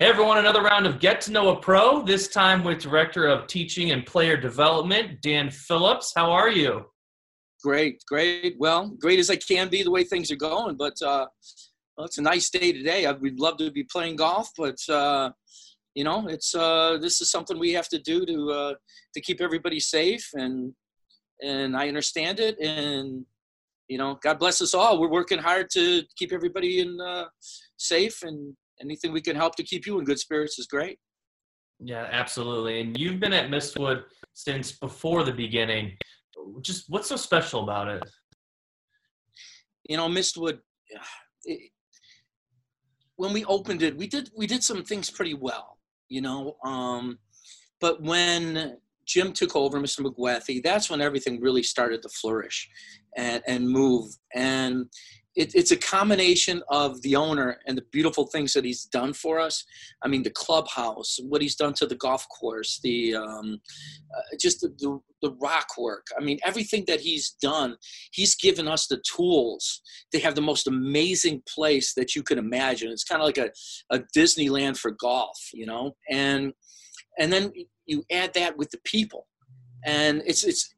Hey 0.00 0.06
everyone, 0.06 0.38
another 0.38 0.62
round 0.62 0.86
of 0.86 0.98
Get 0.98 1.20
to 1.20 1.30
Know 1.30 1.50
a 1.50 1.60
Pro, 1.60 2.02
this 2.02 2.26
time 2.26 2.64
with 2.64 2.78
Director 2.78 3.26
of 3.26 3.46
Teaching 3.46 3.90
and 3.90 4.06
Player 4.06 4.34
Development, 4.34 5.20
Dan 5.20 5.50
Phillips. 5.50 6.14
How 6.16 6.32
are 6.32 6.48
you? 6.48 6.86
Great, 7.62 8.02
great. 8.08 8.56
Well, 8.58 8.96
great 8.98 9.18
as 9.18 9.28
I 9.28 9.36
can 9.36 9.68
be 9.68 9.82
the 9.82 9.90
way 9.90 10.04
things 10.04 10.30
are 10.30 10.36
going, 10.36 10.78
but 10.78 10.94
uh, 11.02 11.26
well, 11.98 12.06
it's 12.06 12.16
a 12.16 12.22
nice 12.22 12.48
day 12.48 12.72
today. 12.72 13.04
I, 13.04 13.12
we'd 13.12 13.38
love 13.38 13.58
to 13.58 13.70
be 13.70 13.84
playing 13.84 14.16
golf, 14.16 14.48
but 14.56 14.78
uh, 14.88 15.32
you 15.94 16.04
know, 16.04 16.28
it's 16.28 16.54
uh, 16.54 16.96
this 16.96 17.20
is 17.20 17.30
something 17.30 17.58
we 17.58 17.74
have 17.74 17.90
to 17.90 17.98
do 17.98 18.24
to 18.24 18.50
uh, 18.52 18.74
to 19.12 19.20
keep 19.20 19.42
everybody 19.42 19.80
safe, 19.80 20.30
and 20.32 20.72
and 21.42 21.76
I 21.76 21.88
understand 21.88 22.40
it, 22.40 22.58
and 22.58 23.26
you 23.88 23.98
know, 23.98 24.18
God 24.22 24.38
bless 24.38 24.62
us 24.62 24.72
all. 24.72 24.98
We're 24.98 25.10
working 25.10 25.40
hard 25.40 25.68
to 25.72 26.04
keep 26.16 26.32
everybody 26.32 26.80
in 26.80 26.98
uh, 27.02 27.26
safe, 27.76 28.22
and 28.22 28.56
anything 28.80 29.12
we 29.12 29.20
can 29.20 29.36
help 29.36 29.56
to 29.56 29.62
keep 29.62 29.86
you 29.86 29.98
in 29.98 30.04
good 30.04 30.18
spirits 30.18 30.58
is 30.58 30.66
great. 30.66 30.98
Yeah, 31.78 32.06
absolutely. 32.10 32.80
And 32.80 32.98
you've 32.98 33.20
been 33.20 33.32
at 33.32 33.50
Mistwood 33.50 34.02
since 34.34 34.72
before 34.72 35.24
the 35.24 35.32
beginning. 35.32 35.96
Just 36.62 36.84
what's 36.88 37.08
so 37.08 37.16
special 37.16 37.62
about 37.62 37.88
it? 37.88 38.02
You 39.88 39.96
know, 39.96 40.08
Mistwood. 40.08 40.58
It, 41.44 41.70
when 43.16 43.32
we 43.32 43.44
opened 43.44 43.82
it, 43.82 43.96
we 43.96 44.06
did 44.06 44.30
we 44.36 44.46
did 44.46 44.62
some 44.62 44.82
things 44.82 45.10
pretty 45.10 45.34
well 45.34 45.78
you 46.10 46.20
know. 46.20 46.56
Um, 46.62 47.18
but 47.80 48.02
when 48.02 48.76
Jim 49.06 49.32
took 49.32 49.56
over, 49.56 49.80
Mr. 49.80 50.00
McWethy, 50.00 50.62
that's 50.62 50.90
when 50.90 51.00
everything 51.00 51.40
really 51.40 51.62
started 51.62 52.02
to 52.02 52.08
flourish 52.10 52.68
and, 53.16 53.42
and 53.46 53.66
move. 53.66 54.10
And 54.34 54.86
it, 55.36 55.54
it's 55.54 55.70
a 55.70 55.76
combination 55.76 56.62
of 56.68 57.00
the 57.02 57.14
owner 57.14 57.58
and 57.66 57.78
the 57.78 57.84
beautiful 57.92 58.26
things 58.26 58.52
that 58.52 58.64
he's 58.64 58.84
done 58.84 59.12
for 59.12 59.38
us. 59.38 59.64
I 60.02 60.08
mean, 60.08 60.22
the 60.22 60.30
clubhouse, 60.30 61.18
what 61.22 61.40
he's 61.40 61.54
done 61.54 61.72
to 61.74 61.86
the 61.86 61.94
golf 61.94 62.26
course, 62.28 62.80
the 62.82 63.14
um, 63.14 63.60
uh, 64.16 64.36
just 64.40 64.60
the, 64.60 64.68
the, 64.78 65.00
the 65.22 65.36
rock 65.40 65.68
work. 65.78 66.06
I 66.18 66.22
mean, 66.22 66.38
everything 66.44 66.84
that 66.88 67.00
he's 67.00 67.30
done, 67.40 67.76
he's 68.12 68.34
given 68.34 68.66
us 68.66 68.88
the 68.88 69.02
tools 69.08 69.82
to 70.12 70.18
have 70.18 70.34
the 70.34 70.40
most 70.40 70.66
amazing 70.66 71.42
place 71.48 71.94
that 71.94 72.16
you 72.16 72.22
could 72.24 72.38
imagine. 72.38 72.90
It's 72.90 73.04
kind 73.04 73.22
of 73.22 73.26
like 73.26 73.38
a, 73.38 73.50
a 73.90 74.00
Disneyland 74.16 74.78
for 74.78 74.90
golf, 74.90 75.38
you 75.52 75.66
know, 75.66 75.94
and 76.10 76.52
and 77.18 77.32
then 77.32 77.52
you 77.86 78.02
add 78.10 78.34
that 78.34 78.56
with 78.56 78.70
the 78.70 78.80
people, 78.84 79.26
and 79.84 80.22
it's 80.26 80.42
it's 80.42 80.74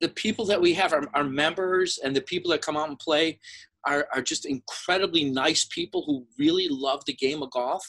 the 0.00 0.08
people 0.08 0.46
that 0.46 0.60
we 0.60 0.72
have, 0.74 0.92
our, 0.92 1.04
our 1.14 1.24
members 1.24 1.98
and 2.02 2.16
the 2.16 2.22
people 2.22 2.50
that 2.50 2.62
come 2.62 2.76
out 2.76 2.88
and 2.88 2.98
play, 2.98 3.38
are, 3.86 4.06
are 4.14 4.22
just 4.22 4.46
incredibly 4.46 5.24
nice 5.24 5.64
people 5.64 6.04
who 6.06 6.26
really 6.38 6.68
love 6.68 7.04
the 7.04 7.14
game 7.14 7.42
of 7.42 7.50
golf. 7.50 7.88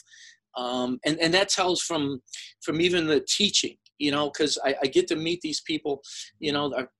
Um, 0.56 0.98
and, 1.04 1.18
and 1.20 1.32
that 1.34 1.48
tells 1.48 1.80
from, 1.80 2.22
from 2.60 2.80
even 2.80 3.06
the 3.06 3.24
teaching, 3.26 3.76
you 3.98 4.10
know, 4.10 4.30
because 4.30 4.58
I, 4.64 4.74
I, 4.82 4.86
get 4.86 5.08
to 5.08 5.16
meet 5.16 5.40
these 5.40 5.62
people, 5.62 6.02
you 6.40 6.52
know, 6.52 6.74
our, 6.74 6.90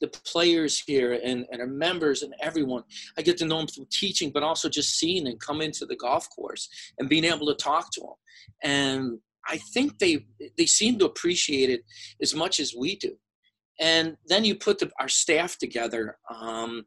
the 0.00 0.08
players 0.08 0.80
here 0.80 1.12
and, 1.12 1.46
and 1.50 1.60
our 1.60 1.66
members 1.66 2.22
and 2.22 2.34
everyone. 2.42 2.82
I 3.16 3.22
get 3.22 3.38
to 3.38 3.46
know 3.46 3.58
them 3.58 3.68
through 3.68 3.86
teaching, 3.90 4.30
but 4.30 4.42
also 4.42 4.68
just 4.68 4.98
seeing 4.98 5.28
and 5.28 5.40
come 5.40 5.62
into 5.62 5.86
the 5.86 5.96
golf 5.96 6.28
course 6.28 6.68
and 6.98 7.08
being 7.08 7.24
able 7.24 7.46
to 7.46 7.54
talk 7.54 7.92
to 7.92 8.00
them. 8.00 8.14
And 8.62 9.18
I 9.48 9.58
think 9.72 9.98
they 9.98 10.26
they 10.58 10.66
seem 10.66 10.98
to 10.98 11.06
appreciate 11.06 11.70
it 11.70 11.84
as 12.20 12.34
much 12.34 12.60
as 12.60 12.74
we 12.76 12.96
do. 12.96 13.16
And 13.80 14.16
then 14.26 14.44
you 14.44 14.54
put 14.54 14.78
the, 14.78 14.90
our 15.00 15.08
staff 15.08 15.56
together. 15.58 16.18
Um, 16.32 16.84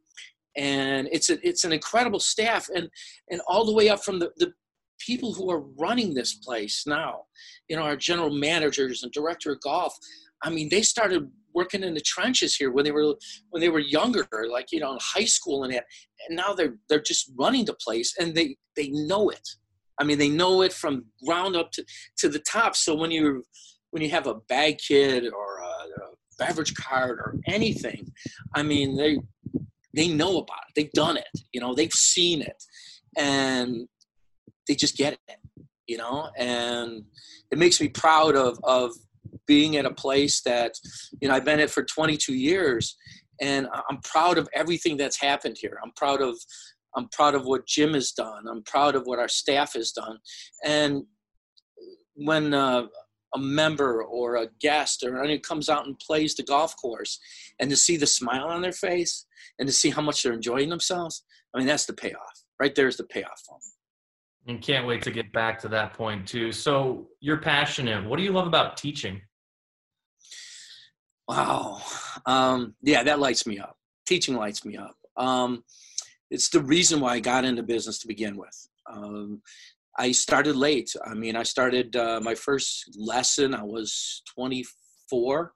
and 0.58 1.08
it's 1.12 1.30
a, 1.30 1.48
it's 1.48 1.64
an 1.64 1.74
incredible 1.74 2.20
staff 2.20 2.68
and 2.74 2.90
and 3.30 3.42
all 3.48 3.66
the 3.66 3.74
way 3.74 3.90
up 3.90 4.04
from 4.04 4.20
the, 4.20 4.32
the 4.38 4.54
people 5.00 5.34
who 5.34 5.52
are 5.52 5.62
running 5.78 6.14
this 6.14 6.36
place 6.36 6.84
now 6.88 7.22
you 7.68 7.76
know 7.76 7.84
our 7.84 7.98
general 7.98 8.30
managers 8.30 9.04
and 9.04 9.12
director 9.12 9.52
of 9.52 9.62
golf 9.62 9.96
i 10.44 10.50
mean 10.50 10.70
they 10.70 10.82
started 10.82 11.30
working 11.54 11.84
in 11.84 11.94
the 11.94 12.02
trenches 12.02 12.56
here 12.56 12.72
when 12.72 12.84
they 12.84 12.92
were 12.92 13.16
when 13.50 13.62
they 13.62 13.70
were 13.70 13.80
younger 13.80 14.28
like 14.52 14.72
you 14.72 14.80
know 14.80 14.92
in 14.92 15.00
high 15.02 15.26
school 15.26 15.64
and 15.64 15.74
that 15.74 15.86
and 16.28 16.36
now 16.36 16.54
they're 16.54 16.76
they're 16.90 17.02
just 17.02 17.32
running 17.40 17.66
the 17.66 17.74
place 17.74 18.14
and 18.20 18.36
they 18.36 18.56
they 18.76 18.90
know 18.90 19.30
it. 19.30 19.48
I 20.00 20.04
mean 20.04 20.18
they 20.18 20.30
know 20.30 20.62
it 20.62 20.74
from 20.74 21.06
ground 21.26 21.56
up 21.56 21.72
to 21.72 21.86
to 22.18 22.30
the 22.30 22.40
top. 22.40 22.76
So 22.76 22.94
when 22.94 23.10
you 23.10 23.44
when 23.92 24.04
you 24.04 24.10
have 24.10 24.28
a 24.28 24.36
bag 24.50 24.78
kid 24.78 25.24
or 25.32 25.60
a, 25.60 25.66
a 25.66 26.16
beverage 26.38 26.74
cart 26.76 27.18
or 27.18 27.38
anything 27.48 28.12
i 28.56 28.62
mean 28.62 28.98
they 28.98 29.18
they 29.96 30.08
know 30.08 30.38
about 30.38 30.60
it. 30.68 30.74
They've 30.76 30.92
done 30.92 31.18
it. 31.18 31.28
You 31.52 31.62
know, 31.62 31.74
they've 31.74 31.94
seen 31.94 32.42
it, 32.42 32.64
and 33.18 33.88
they 34.68 34.76
just 34.76 34.98
get 34.98 35.14
it. 35.14 35.38
You 35.88 35.98
know, 35.98 36.30
and 36.38 37.04
it 37.52 37.58
makes 37.58 37.80
me 37.80 37.90
proud 37.90 38.36
of 38.36 38.60
of 38.64 38.92
being 39.48 39.78
at 39.78 39.86
a 39.86 39.94
place 39.94 40.42
that 40.42 40.74
you 41.22 41.28
know 41.28 41.36
I've 41.36 41.46
been 41.46 41.60
at 41.60 41.70
for 41.70 41.84
22 41.84 42.34
years, 42.34 42.96
and 43.42 43.68
I'm 43.90 44.00
proud 44.04 44.38
of 44.38 44.50
everything 44.54 44.98
that's 44.98 45.20
happened 45.20 45.58
here. 45.60 45.80
I'm 45.84 45.92
proud 45.96 46.22
of 46.22 46.38
I'm 46.96 47.10
proud 47.10 47.36
of 47.36 47.46
what 47.46 47.68
Jim 47.68 47.94
has 47.94 48.12
done. 48.12 48.46
I'm 48.50 48.64
proud 48.64 48.96
of 48.96 49.04
what 49.06 49.20
our 49.20 49.28
staff 49.28 49.74
has 49.74 49.92
done, 49.92 50.18
and 50.64 51.04
when 52.16 52.54
uh, 52.54 52.84
a 53.36 53.40
member 53.40 54.04
or 54.04 54.38
a 54.38 54.48
guest 54.60 55.04
or 55.04 55.22
anyone 55.22 55.40
comes 55.42 55.70
out 55.70 55.86
and 55.86 56.00
plays 56.00 56.36
the 56.36 56.44
golf 56.44 56.76
course 56.78 57.20
and 57.60 57.70
to 57.70 57.76
see 57.76 57.98
the 57.98 58.08
smile 58.08 58.46
on 58.46 58.62
their 58.62 58.72
face 58.72 59.26
and 59.60 59.68
to 59.68 59.74
see 59.74 59.90
how 59.90 60.02
much 60.02 60.24
they're 60.24 60.34
enjoying 60.34 60.70
themselves 60.70 61.24
i 61.54 61.58
mean 61.58 61.68
that's 61.68 61.86
the 61.86 61.94
payoff. 61.94 62.44
Right 62.60 62.74
there's 62.74 62.98
the 62.98 63.04
payoff 63.04 63.42
for 63.46 63.58
me 63.58 63.76
and 64.48 64.62
can't 64.62 64.86
wait 64.86 65.02
to 65.04 65.12
get 65.12 65.32
back 65.32 65.60
to 65.60 65.68
that 65.70 65.94
point 65.94 66.28
too. 66.28 66.52
So 66.52 67.08
you're 67.20 67.38
passionate. 67.38 68.06
What 68.06 68.18
do 68.18 68.24
you 68.24 68.32
love 68.32 68.48
about 68.48 68.78
teaching? 68.78 69.22
Wow. 71.28 71.82
Um, 72.26 72.76
yeah 72.82 73.04
that 73.04 73.20
lights 73.20 73.48
me 73.48 73.60
up. 73.60 73.76
Teaching 74.06 74.36
lights 74.36 74.64
me 74.66 74.78
up. 74.78 74.96
Um, 75.18 75.64
it's 76.30 76.50
the 76.50 76.62
reason 76.62 77.00
why 77.00 77.14
i 77.14 77.20
got 77.20 77.46
into 77.46 77.64
business 77.64 78.00
to 78.00 78.08
begin 78.08 78.38
with. 78.38 78.68
Um, 78.92 79.42
I 79.98 80.12
started 80.12 80.56
late. 80.56 80.94
I 81.06 81.14
mean, 81.14 81.36
I 81.36 81.44
started 81.44 81.96
uh, 81.96 82.20
my 82.22 82.36
first 82.36 82.96
lesson. 82.98 83.54
I 83.54 83.64
was 83.64 84.22
24. 84.36 85.54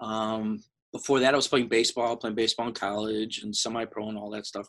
Um, 0.00 0.62
before 0.92 1.18
that, 1.20 1.34
I 1.34 1.36
was 1.36 1.48
playing 1.48 1.68
baseball, 1.68 2.16
playing 2.16 2.36
baseball 2.36 2.68
in 2.68 2.74
college 2.74 3.42
and 3.42 3.54
semi-pro 3.54 4.08
and 4.08 4.18
all 4.18 4.30
that 4.30 4.46
stuff. 4.46 4.68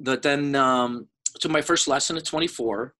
But 0.00 0.22
then 0.22 0.54
um, 0.54 1.08
took 1.40 1.50
my 1.50 1.62
first 1.62 1.88
lesson 1.88 2.18
at 2.18 2.26
24 2.26 2.94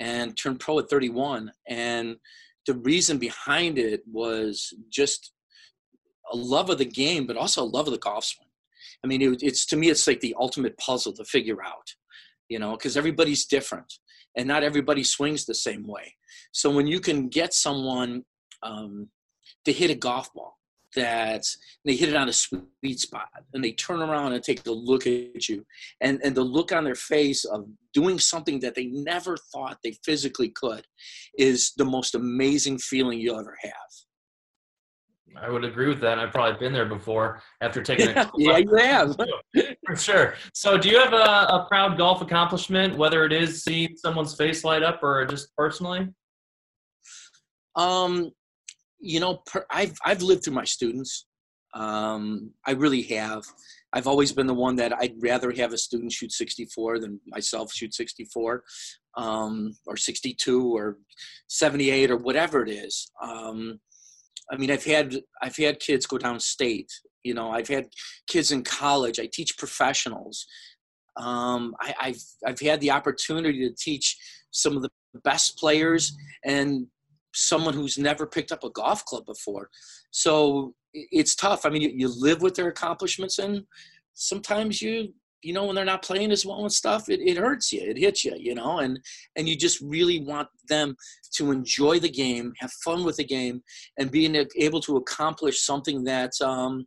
and 0.00 0.36
turned 0.36 0.60
pro 0.60 0.78
at 0.78 0.88
31. 0.88 1.52
And 1.68 2.16
the 2.66 2.74
reason 2.74 3.18
behind 3.18 3.78
it 3.78 4.02
was 4.10 4.72
just 4.90 5.32
a 6.32 6.36
love 6.36 6.70
of 6.70 6.78
the 6.78 6.84
game, 6.84 7.26
but 7.26 7.36
also 7.36 7.62
a 7.62 7.64
love 7.64 7.86
of 7.86 7.92
the 7.92 7.98
golf 7.98 8.24
swing. 8.24 8.48
I 9.04 9.06
mean, 9.06 9.20
it, 9.20 9.42
it's 9.42 9.66
to 9.66 9.76
me, 9.76 9.90
it's 9.90 10.06
like 10.06 10.20
the 10.20 10.34
ultimate 10.38 10.78
puzzle 10.78 11.12
to 11.14 11.24
figure 11.24 11.62
out 11.62 11.94
you 12.48 12.58
know, 12.58 12.72
because 12.72 12.96
everybody's 12.96 13.46
different 13.46 13.92
and 14.36 14.46
not 14.46 14.62
everybody 14.62 15.02
swings 15.02 15.44
the 15.44 15.54
same 15.54 15.86
way. 15.86 16.14
So 16.52 16.70
when 16.70 16.86
you 16.86 17.00
can 17.00 17.28
get 17.28 17.52
someone 17.54 18.24
um, 18.62 19.08
to 19.64 19.72
hit 19.72 19.90
a 19.90 19.94
golf 19.94 20.32
ball 20.34 20.58
that 20.96 21.44
they 21.84 21.94
hit 21.94 22.08
it 22.08 22.16
on 22.16 22.28
a 22.28 22.32
sweet 22.32 22.98
spot 22.98 23.28
and 23.52 23.62
they 23.62 23.72
turn 23.72 24.00
around 24.00 24.32
and 24.32 24.42
take 24.42 24.66
a 24.66 24.72
look 24.72 25.06
at 25.06 25.48
you 25.48 25.64
and, 26.00 26.20
and 26.24 26.34
the 26.34 26.42
look 26.42 26.72
on 26.72 26.84
their 26.84 26.94
face 26.94 27.44
of 27.44 27.66
doing 27.92 28.18
something 28.18 28.58
that 28.60 28.74
they 28.74 28.86
never 28.86 29.36
thought 29.52 29.78
they 29.84 29.96
physically 30.04 30.48
could 30.48 30.84
is 31.36 31.72
the 31.76 31.84
most 31.84 32.14
amazing 32.14 32.78
feeling 32.78 33.20
you'll 33.20 33.38
ever 33.38 33.56
have. 33.62 33.72
I 35.36 35.50
would 35.50 35.64
agree 35.64 35.88
with 35.88 36.00
that. 36.00 36.18
I've 36.18 36.32
probably 36.32 36.58
been 36.58 36.72
there 36.72 36.86
before 36.86 37.40
after 37.60 37.82
taking 37.82 38.08
a 38.08 38.30
yeah, 38.36 38.58
you 38.58 38.74
have 38.76 39.16
for 39.86 39.96
sure. 39.96 40.34
So, 40.52 40.76
do 40.78 40.88
you 40.88 40.98
have 40.98 41.12
a, 41.12 41.16
a, 41.16 41.66
proud 41.68 41.96
golf 41.96 42.22
accomplishment, 42.22 42.96
whether 42.96 43.24
it 43.24 43.32
is 43.32 43.62
seeing 43.62 43.96
someone's 43.96 44.34
face 44.34 44.64
light 44.64 44.82
up 44.82 45.02
or 45.02 45.24
just 45.26 45.54
personally? 45.56 46.08
Um, 47.76 48.30
you 49.00 49.20
know, 49.20 49.42
per, 49.46 49.64
I've 49.70 49.96
I've 50.04 50.22
lived 50.22 50.44
through 50.44 50.54
my 50.54 50.64
students. 50.64 51.26
Um, 51.74 52.50
I 52.66 52.72
really 52.72 53.02
have. 53.02 53.44
I've 53.92 54.06
always 54.06 54.32
been 54.32 54.46
the 54.46 54.54
one 54.54 54.76
that 54.76 54.92
I'd 54.92 55.14
rather 55.20 55.50
have 55.52 55.72
a 55.72 55.78
student 55.78 56.12
shoot 56.12 56.32
64 56.32 56.98
than 56.98 57.20
myself 57.26 57.72
shoot 57.72 57.94
64, 57.94 58.62
um, 59.16 59.74
or 59.86 59.96
62 59.96 60.76
or 60.76 60.98
78 61.48 62.10
or 62.10 62.16
whatever 62.16 62.62
it 62.62 62.70
is. 62.70 63.10
Um, 63.22 63.80
I 64.50 64.56
mean, 64.56 64.70
I've 64.70 64.84
had 64.84 65.16
I've 65.42 65.56
had 65.56 65.80
kids 65.80 66.06
go 66.06 66.18
downstate. 66.18 66.88
You 67.22 67.34
know, 67.34 67.50
I've 67.50 67.68
had 67.68 67.86
kids 68.26 68.52
in 68.52 68.62
college. 68.62 69.18
I 69.20 69.28
teach 69.32 69.58
professionals. 69.58 70.46
Um, 71.16 71.74
I, 71.80 71.94
I've 72.00 72.22
I've 72.46 72.60
had 72.60 72.80
the 72.80 72.90
opportunity 72.90 73.68
to 73.68 73.74
teach 73.74 74.16
some 74.50 74.76
of 74.76 74.82
the 74.82 74.90
best 75.24 75.58
players 75.58 76.16
and 76.44 76.86
someone 77.34 77.74
who's 77.74 77.98
never 77.98 78.26
picked 78.26 78.52
up 78.52 78.64
a 78.64 78.70
golf 78.70 79.04
club 79.04 79.24
before. 79.26 79.68
So 80.10 80.74
it's 80.92 81.34
tough. 81.34 81.66
I 81.66 81.70
mean, 81.70 81.82
you, 81.82 81.92
you 81.94 82.08
live 82.08 82.42
with 82.42 82.54
their 82.54 82.68
accomplishments, 82.68 83.38
and 83.38 83.64
sometimes 84.14 84.80
you 84.80 85.12
you 85.42 85.52
know 85.52 85.64
when 85.64 85.74
they're 85.74 85.84
not 85.84 86.02
playing 86.02 86.32
as 86.32 86.44
well 86.44 86.60
and 86.60 86.72
stuff 86.72 87.08
it, 87.08 87.20
it 87.20 87.36
hurts 87.36 87.72
you 87.72 87.80
it 87.80 87.96
hits 87.96 88.24
you 88.24 88.34
you 88.38 88.54
know 88.54 88.78
and 88.78 88.98
and 89.36 89.48
you 89.48 89.56
just 89.56 89.80
really 89.80 90.20
want 90.20 90.48
them 90.68 90.96
to 91.32 91.50
enjoy 91.52 91.98
the 91.98 92.08
game 92.08 92.52
have 92.58 92.72
fun 92.84 93.04
with 93.04 93.16
the 93.16 93.24
game 93.24 93.62
and 93.98 94.10
being 94.10 94.34
able 94.56 94.80
to 94.80 94.96
accomplish 94.96 95.64
something 95.64 96.04
that 96.04 96.32
um 96.42 96.84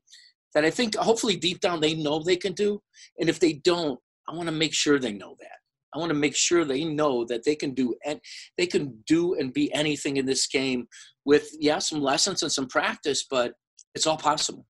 that 0.54 0.66
i 0.66 0.70
think 0.70 0.96
hopefully 0.96 1.36
deep 1.36 1.60
down 1.60 1.80
they 1.80 1.96
know 1.96 2.22
they 2.22 2.36
can 2.36 2.54
do. 2.54 2.82
And 3.20 3.30
if 3.30 3.40
they 3.40 3.54
don't 3.54 4.00
i 4.28 4.34
want 4.34 4.48
to 4.48 4.54
make 4.54 4.74
sure 4.74 5.00
they 5.00 5.14
know 5.14 5.36
that. 5.40 5.58
I 5.94 6.00
want 6.00 6.10
to 6.10 6.16
make 6.16 6.38
sure 6.38 6.64
they 6.64 6.86
know 6.86 7.26
that 7.26 7.44
they 7.44 7.56
can 7.56 7.74
do 7.74 7.94
and 8.06 8.20
they 8.58 8.66
can 8.66 9.04
do 9.08 9.36
and 9.36 9.54
be 9.54 9.74
anything 9.74 10.18
in 10.18 10.26
this 10.26 10.48
game 10.48 10.88
with 11.26 11.50
yeah 11.60 11.80
some 11.80 12.02
lessons 12.02 12.44
and 12.44 12.52
some 12.52 12.68
practice 12.68 13.26
but 13.30 13.54
it's 13.94 14.08
all 14.08 14.18
possible. 14.18 14.66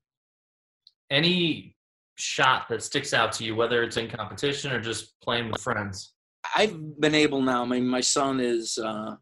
Any 1.12 1.76
shot 2.22 2.68
that 2.70 2.84
sticks 2.84 3.14
out 3.14 3.32
to 3.34 3.44
you, 3.44 3.56
whether 3.56 3.84
it's 3.84 3.98
in 3.98 4.10
competition 4.10 4.72
or 4.72 4.80
just 4.80 5.20
playing 5.22 5.52
with 5.52 5.62
friends? 5.62 6.14
I've 6.56 7.00
been 7.00 7.16
able 7.16 7.42
now. 7.42 7.64
I 7.64 7.66
mean, 7.66 7.88
my 7.88 8.02
son 8.02 8.40
is 8.40 8.78
uh, 8.78 9.16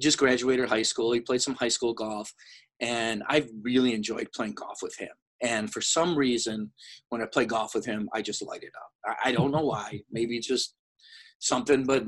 just 0.00 0.18
graduated 0.18 0.68
high 0.68 0.82
school. 0.82 1.12
He 1.12 1.20
played 1.20 1.42
some 1.42 1.54
high 1.54 1.68
school 1.68 1.94
golf, 1.94 2.32
and 2.80 3.22
I've 3.28 3.48
really 3.62 3.94
enjoyed 3.94 4.28
playing 4.34 4.54
golf 4.54 4.78
with 4.82 4.96
him. 4.96 5.10
And 5.42 5.72
for 5.72 5.80
some 5.80 6.16
reason, 6.16 6.72
when 7.10 7.20
I 7.20 7.26
play 7.26 7.44
golf 7.44 7.74
with 7.74 7.84
him, 7.84 8.08
I 8.14 8.22
just 8.22 8.42
light 8.42 8.62
it 8.62 8.72
up. 8.76 9.16
I, 9.24 9.30
I 9.30 9.32
don't 9.32 9.50
know 9.50 9.64
why. 9.64 10.00
Maybe 10.10 10.38
just 10.40 10.74
something, 11.40 11.84
but 11.84 12.04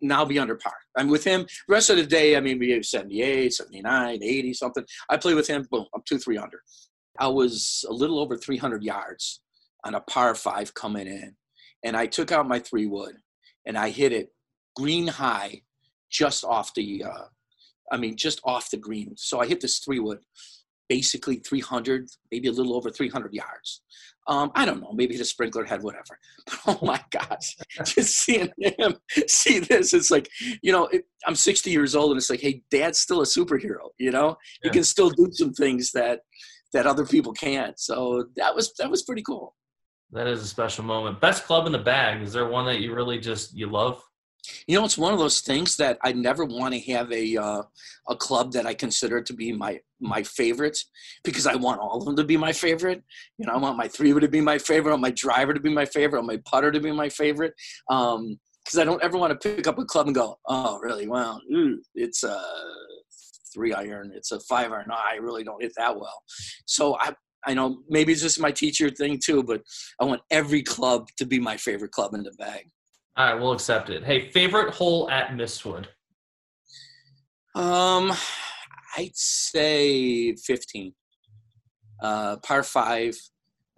now 0.00 0.24
be 0.24 0.38
under 0.38 0.56
par. 0.56 0.74
I'm 0.96 1.08
with 1.08 1.24
him. 1.24 1.46
Rest 1.68 1.90
of 1.90 1.96
the 1.96 2.06
day, 2.06 2.36
I 2.36 2.40
mean, 2.40 2.58
we 2.58 2.70
have 2.70 2.84
78, 2.84 3.52
79, 3.52 4.22
80, 4.22 4.54
something. 4.54 4.84
I 5.08 5.16
play 5.16 5.34
with 5.34 5.46
him, 5.46 5.66
boom, 5.70 5.86
I'm 5.94 6.02
two, 6.06 6.18
three 6.18 6.38
under. 6.38 6.60
I 7.18 7.28
was 7.28 7.84
a 7.88 7.92
little 7.92 8.18
over 8.18 8.36
300 8.36 8.82
yards 8.82 9.40
on 9.84 9.94
a 9.94 10.00
par 10.00 10.34
five 10.34 10.74
coming 10.74 11.06
in. 11.06 11.34
and 11.84 11.96
I 11.96 12.06
took 12.06 12.30
out 12.32 12.48
my 12.48 12.58
three 12.58 12.86
wood 12.86 13.16
and 13.66 13.76
I 13.78 13.90
hit 13.90 14.12
it 14.12 14.30
green 14.76 15.06
high, 15.06 15.62
just 16.10 16.44
off 16.44 16.74
the, 16.74 17.04
uh, 17.04 17.24
I 17.92 17.96
mean, 17.96 18.16
just 18.16 18.40
off 18.44 18.70
the 18.70 18.76
green. 18.76 19.14
So 19.16 19.40
I 19.40 19.46
hit 19.46 19.60
this 19.60 19.78
three 19.78 19.98
wood, 19.98 20.18
basically 20.88 21.36
300, 21.36 22.08
maybe 22.30 22.48
a 22.48 22.52
little 22.52 22.74
over 22.74 22.90
300 22.90 23.32
yards. 23.32 23.82
Um, 24.26 24.52
I 24.54 24.64
don't 24.64 24.80
know, 24.80 24.92
maybe 24.92 25.16
the 25.16 25.24
sprinkler 25.24 25.64
head, 25.64 25.82
whatever. 25.82 26.18
But 26.66 26.78
oh 26.82 26.86
my 26.86 27.00
gosh, 27.10 27.56
just 27.84 28.16
seeing 28.16 28.52
him 28.58 28.96
see 29.26 29.60
this, 29.60 29.94
it's 29.94 30.10
like, 30.10 30.28
you 30.62 30.72
know, 30.72 30.86
it, 30.86 31.04
I'm 31.26 31.34
60 31.34 31.70
years 31.70 31.94
old, 31.94 32.10
and 32.10 32.18
it's 32.18 32.30
like, 32.30 32.40
hey, 32.40 32.62
Dad's 32.70 32.98
still 32.98 33.22
a 33.22 33.24
superhero. 33.24 33.88
You 33.98 34.10
know, 34.10 34.36
yeah. 34.62 34.64
he 34.64 34.70
can 34.70 34.84
still 34.84 35.10
do 35.10 35.28
some 35.32 35.52
things 35.52 35.90
that 35.92 36.20
that 36.72 36.86
other 36.86 37.04
people 37.04 37.32
can't. 37.32 37.78
So 37.80 38.26
that 38.36 38.54
was 38.54 38.72
that 38.78 38.90
was 38.90 39.02
pretty 39.02 39.22
cool. 39.22 39.54
That 40.12 40.26
is 40.26 40.42
a 40.42 40.46
special 40.46 40.84
moment. 40.84 41.20
Best 41.20 41.44
club 41.44 41.66
in 41.66 41.72
the 41.72 41.78
bag. 41.78 42.22
Is 42.22 42.32
there 42.32 42.48
one 42.48 42.66
that 42.66 42.80
you 42.80 42.94
really 42.94 43.18
just 43.18 43.56
you 43.56 43.68
love? 43.68 44.02
You 44.66 44.78
know, 44.78 44.84
it's 44.84 44.98
one 44.98 45.12
of 45.12 45.18
those 45.18 45.40
things 45.40 45.76
that 45.76 45.98
I 46.02 46.12
never 46.12 46.44
want 46.44 46.74
to 46.74 46.80
have 46.92 47.12
a 47.12 47.36
uh, 47.36 47.62
a 48.08 48.16
club 48.16 48.52
that 48.52 48.66
I 48.66 48.74
consider 48.74 49.22
to 49.22 49.32
be 49.32 49.52
my 49.52 49.80
my 50.00 50.22
favorite 50.22 50.78
because 51.22 51.46
I 51.46 51.54
want 51.54 51.80
all 51.80 51.98
of 51.98 52.04
them 52.04 52.16
to 52.16 52.24
be 52.24 52.36
my 52.36 52.52
favorite. 52.52 53.02
You 53.38 53.46
know, 53.46 53.52
I 53.52 53.58
want 53.58 53.76
my 53.76 53.86
three 53.86 54.12
to 54.12 54.28
be 54.28 54.40
my 54.40 54.58
favorite, 54.58 54.90
I 54.90 54.94
want 54.94 55.02
my 55.02 55.10
driver 55.10 55.54
to 55.54 55.60
be 55.60 55.72
my 55.72 55.84
favorite, 55.84 56.18
I 56.18 56.22
want 56.22 56.32
my 56.32 56.42
putter 56.50 56.72
to 56.72 56.80
be 56.80 56.92
my 56.92 57.08
favorite. 57.08 57.54
Um, 57.88 58.38
because 58.64 58.78
I 58.78 58.84
don't 58.84 59.02
ever 59.02 59.16
want 59.16 59.38
to 59.38 59.56
pick 59.56 59.66
up 59.66 59.78
a 59.78 59.84
club 59.84 60.06
and 60.06 60.14
go, 60.14 60.38
oh, 60.46 60.78
really? 60.78 61.08
Well, 61.08 61.40
it's 61.94 62.22
a 62.22 62.40
three 63.52 63.72
iron, 63.72 64.12
it's 64.14 64.32
a 64.32 64.40
five 64.40 64.70
iron. 64.70 64.86
No, 64.88 64.94
I 64.94 65.16
really 65.16 65.44
don't 65.44 65.62
hit 65.62 65.72
that 65.76 65.96
well. 65.96 66.22
So 66.66 66.96
I, 67.00 67.14
I 67.46 67.54
know 67.54 67.78
maybe 67.88 68.12
it's 68.12 68.22
just 68.22 68.40
my 68.40 68.50
teacher 68.50 68.90
thing 68.90 69.18
too, 69.18 69.42
but 69.42 69.62
I 70.00 70.04
want 70.04 70.22
every 70.30 70.62
club 70.62 71.08
to 71.18 71.26
be 71.26 71.38
my 71.38 71.56
favorite 71.56 71.92
club 71.92 72.14
in 72.14 72.22
the 72.22 72.32
bag. 72.32 72.70
All 73.16 73.26
right, 73.26 73.40
we'll 73.40 73.52
accept 73.52 73.90
it. 73.90 74.04
Hey, 74.04 74.30
favorite 74.30 74.74
hole 74.74 75.10
at 75.10 75.30
Mistwood? 75.30 75.86
Um, 77.54 78.12
I'd 78.96 79.14
say 79.14 80.34
15. 80.34 80.94
Uh, 82.02 82.36
par 82.38 82.62
five, 82.62 83.14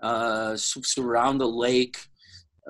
uh, 0.03 0.57
surround 0.57 1.40
the 1.40 1.48
lake. 1.48 1.96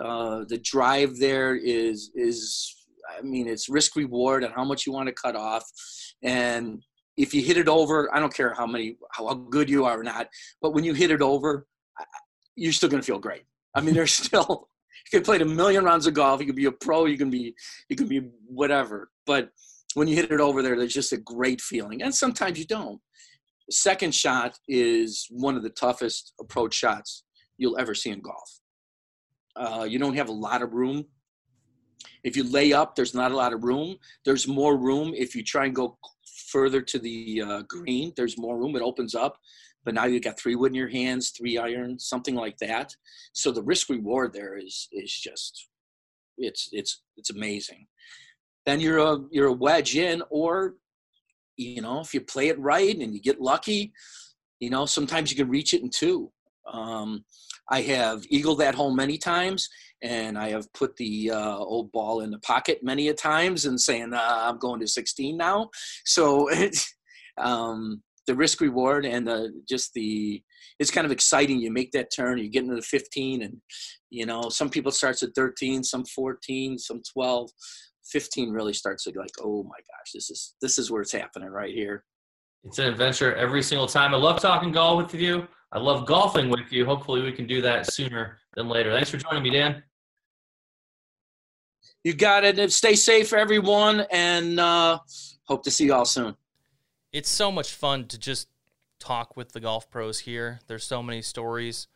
Uh, 0.03 0.45
the 0.49 0.59
drive 0.59 1.19
there 1.19 1.55
is 1.55 2.11
is 2.15 2.75
I 3.19 3.21
mean 3.21 3.47
it's 3.47 3.69
risk 3.69 3.95
reward 3.95 4.43
and 4.45 4.55
how 4.55 4.65
much 4.65 4.87
you 4.87 4.93
want 4.93 5.09
to 5.09 5.15
cut 5.15 5.37
off, 5.37 5.65
and 6.23 6.83
if 7.17 7.35
you 7.35 7.43
hit 7.43 7.57
it 7.57 7.69
over, 7.69 8.15
I 8.15 8.21
don't 8.21 8.35
care 8.35 8.55
how 8.55 8.67
many 8.67 8.97
how 9.13 9.33
good 9.35 9.69
you 9.69 9.85
are 9.85 10.01
or 10.01 10.05
not, 10.05 10.29
but 10.61 10.73
when 10.73 10.85
you 10.85 10.95
hit 10.95 11.11
it 11.11 11.23
over, 11.23 11.67
you're 12.57 12.73
still 12.73 12.89
gonna 12.89 13.03
feel 13.03 13.19
great. 13.19 13.45
I 13.75 13.81
mean, 13.81 13.95
there's 13.99 14.13
still 14.13 14.69
you 15.13 15.19
can 15.19 15.25
play 15.25 15.39
a 15.39 15.45
million 15.45 15.85
rounds 15.85 16.07
of 16.07 16.15
golf. 16.15 16.41
You 16.41 16.47
can 16.47 16.55
be 16.55 16.67
a 16.67 16.73
pro. 16.73 17.07
You 17.07 17.19
can 17.19 17.31
be 17.31 17.55
you 17.89 17.97
can 17.97 18.09
be 18.09 18.23
whatever. 18.47 19.11
But 19.27 19.51
when 19.95 20.09
you 20.09 20.17
hit 20.17 20.31
it 20.31 20.41
over 20.41 20.63
there, 20.63 20.77
there's 20.77 20.95
just 20.95 21.13
a 21.13 21.19
great 21.19 21.61
feeling. 21.61 22.03
And 22.03 22.15
sometimes 22.15 22.59
you 22.59 22.67
don't. 22.67 23.01
The 23.69 23.75
second 23.75 24.15
shot 24.15 24.59
is 24.69 25.27
one 25.31 25.57
of 25.57 25.63
the 25.63 25.71
toughest 25.71 26.33
approach 26.41 26.75
shots 26.75 27.25
you'll 27.59 27.79
ever 27.79 27.95
see 27.95 28.11
in 28.11 28.21
golf. 28.21 28.61
Uh, 29.55 29.87
you 29.89 29.99
don't 29.99 30.17
have 30.17 30.29
a 30.29 30.33
lot 30.33 30.63
of 30.63 30.73
room. 30.73 31.05
If 32.25 32.37
you 32.37 32.45
lay 32.45 32.73
up, 32.73 32.95
there's 32.95 33.15
not 33.15 33.33
a 33.33 33.37
lot 33.37 33.53
of 33.53 33.65
room. 33.65 33.97
There's 34.25 34.49
more 34.49 34.77
room 34.77 35.13
if 35.15 35.35
you 35.35 35.45
try 35.45 35.67
and 35.67 35.75
go 35.75 35.99
further 36.53 36.83
to 36.83 36.99
the 36.99 37.43
uh, 37.43 37.63
green. 37.63 38.13
There's 38.17 38.39
more 38.39 38.59
room. 38.59 38.77
It 38.77 38.83
opens 38.83 39.15
up 39.15 39.39
but 39.85 39.95
now 39.95 40.05
you've 40.05 40.23
got 40.23 40.39
three 40.39 40.55
wood 40.55 40.73
in 40.73 40.77
your 40.77 40.89
hands, 40.89 41.31
three 41.31 41.59
iron, 41.59 41.99
something 41.99 42.35
like 42.35 42.57
that. 42.59 42.95
So 43.33 43.51
the 43.51 43.63
risk 43.63 43.89
reward 43.89 44.33
there 44.33 44.57
is 44.57 44.89
is 44.93 45.13
just 45.13 45.69
it's 46.39 46.69
it's 46.73 47.03
it's 47.17 47.31
amazing. 47.31 47.87
Then 48.67 48.81
you're 48.81 48.99
a 48.99 49.19
you're 49.31 49.49
a 49.49 49.53
wedge 49.53 49.97
in, 49.97 50.23
or 50.31 50.75
you 51.57 51.83
know 51.83 52.01
if 52.01 52.15
you 52.15 52.21
play 52.21 52.49
it 52.49 52.59
right 52.59 52.97
and 52.97 53.15
you 53.15 53.21
get 53.21 53.41
lucky, 53.41 53.93
you 54.61 54.71
know 54.71 54.87
sometimes 54.87 55.31
you 55.31 55.37
can 55.37 55.49
reach 55.49 55.75
it 55.75 55.83
in 55.83 55.91
two. 55.91 56.31
Um, 56.71 57.25
I 57.71 57.83
have 57.83 58.23
eagled 58.29 58.61
that 58.61 58.75
hole 58.75 58.95
many 58.95 59.19
times, 59.19 59.69
and 60.03 60.39
I 60.39 60.51
have 60.51 60.73
put 60.73 60.97
the 60.97 61.31
uh, 61.31 61.59
old 61.59 61.93
ball 61.93 62.21
in 62.21 62.31
the 62.31 62.39
pocket 62.41 62.81
many 62.83 63.09
a 63.09 63.15
times, 63.15 63.67
and 63.67 63.81
saying 63.81 64.13
uh, 64.13 64.43
I'm 64.49 64.59
going 64.59 64.81
to 64.81 64.87
16 64.87 65.37
now. 65.37 65.71
So 66.05 66.51
um, 67.39 68.03
the 68.27 68.35
risk 68.35 68.61
reward 68.61 69.05
and 69.05 69.27
the 69.27 69.53
just 69.69 69.93
the 69.95 70.43
it's 70.79 70.91
kind 70.91 71.05
of 71.05 71.13
exciting. 71.13 71.61
You 71.61 71.71
make 71.73 71.93
that 71.93 72.11
turn, 72.15 72.39
you 72.39 72.49
get 72.49 72.65
into 72.65 72.77
the 72.77 72.83
15, 72.83 73.43
and 73.43 73.57
you 74.11 74.27
know 74.27 74.49
some 74.49 74.71
people 74.71 74.93
starts 74.93 75.23
at 75.23 75.35
13, 75.35 75.85
some 75.85 76.05
14, 76.05 76.79
some 76.79 77.03
12. 77.13 77.51
15 78.11 78.51
really 78.51 78.73
starts 78.73 79.05
to 79.05 79.13
like, 79.17 79.31
oh 79.41 79.63
my 79.63 79.79
gosh, 79.79 80.13
this 80.13 80.29
is 80.29 80.55
this 80.61 80.77
is 80.77 80.91
where 80.91 81.03
it's 81.03 81.13
happening 81.13 81.49
right 81.49 81.73
here. 81.73 82.05
It's 82.65 82.79
an 82.79 82.87
adventure 82.87 83.35
every 83.35 83.63
single 83.63 83.87
time. 83.87 84.15
I 84.15 84.19
love 84.19 84.41
talking 84.41 84.73
golf 84.73 85.13
with 85.13 85.21
you. 85.21 85.49
I 85.73 85.79
love 85.79 86.07
golfing 86.07 86.51
with 86.51 86.71
you. 86.71 86.85
Hopefully, 86.85 87.23
we 87.23 87.33
can 87.33 87.47
do 87.47 87.63
that 87.63 87.93
sooner 87.93 88.39
than 88.55 88.69
later. 88.69 88.93
Thanks 88.93 89.11
for 89.11 89.17
joining 89.17 89.43
me, 89.43 89.51
Dan. 89.51 89.83
You 92.05 92.15
got 92.15 92.45
it. 92.45 92.73
Stay 92.73 92.95
safe, 92.95 93.33
everyone, 93.33 94.05
and 94.11 94.61
uh, 94.61 94.99
hope 95.45 95.65
to 95.65 95.71
see 95.71 95.87
you 95.87 95.95
all 95.95 96.05
soon 96.05 96.37
it's 97.13 97.31
so 97.31 97.53
much 97.53 97.73
fun 97.73 98.07
to 98.09 98.19
just 98.19 98.49
talk 98.99 99.37
with 99.37 99.53
the 99.53 99.61
golf 99.61 99.91
pros 99.91 100.21
here. 100.21 100.61
There's 100.67 100.85
so 100.85 101.03
many 101.03 101.23
stories, 101.23 101.87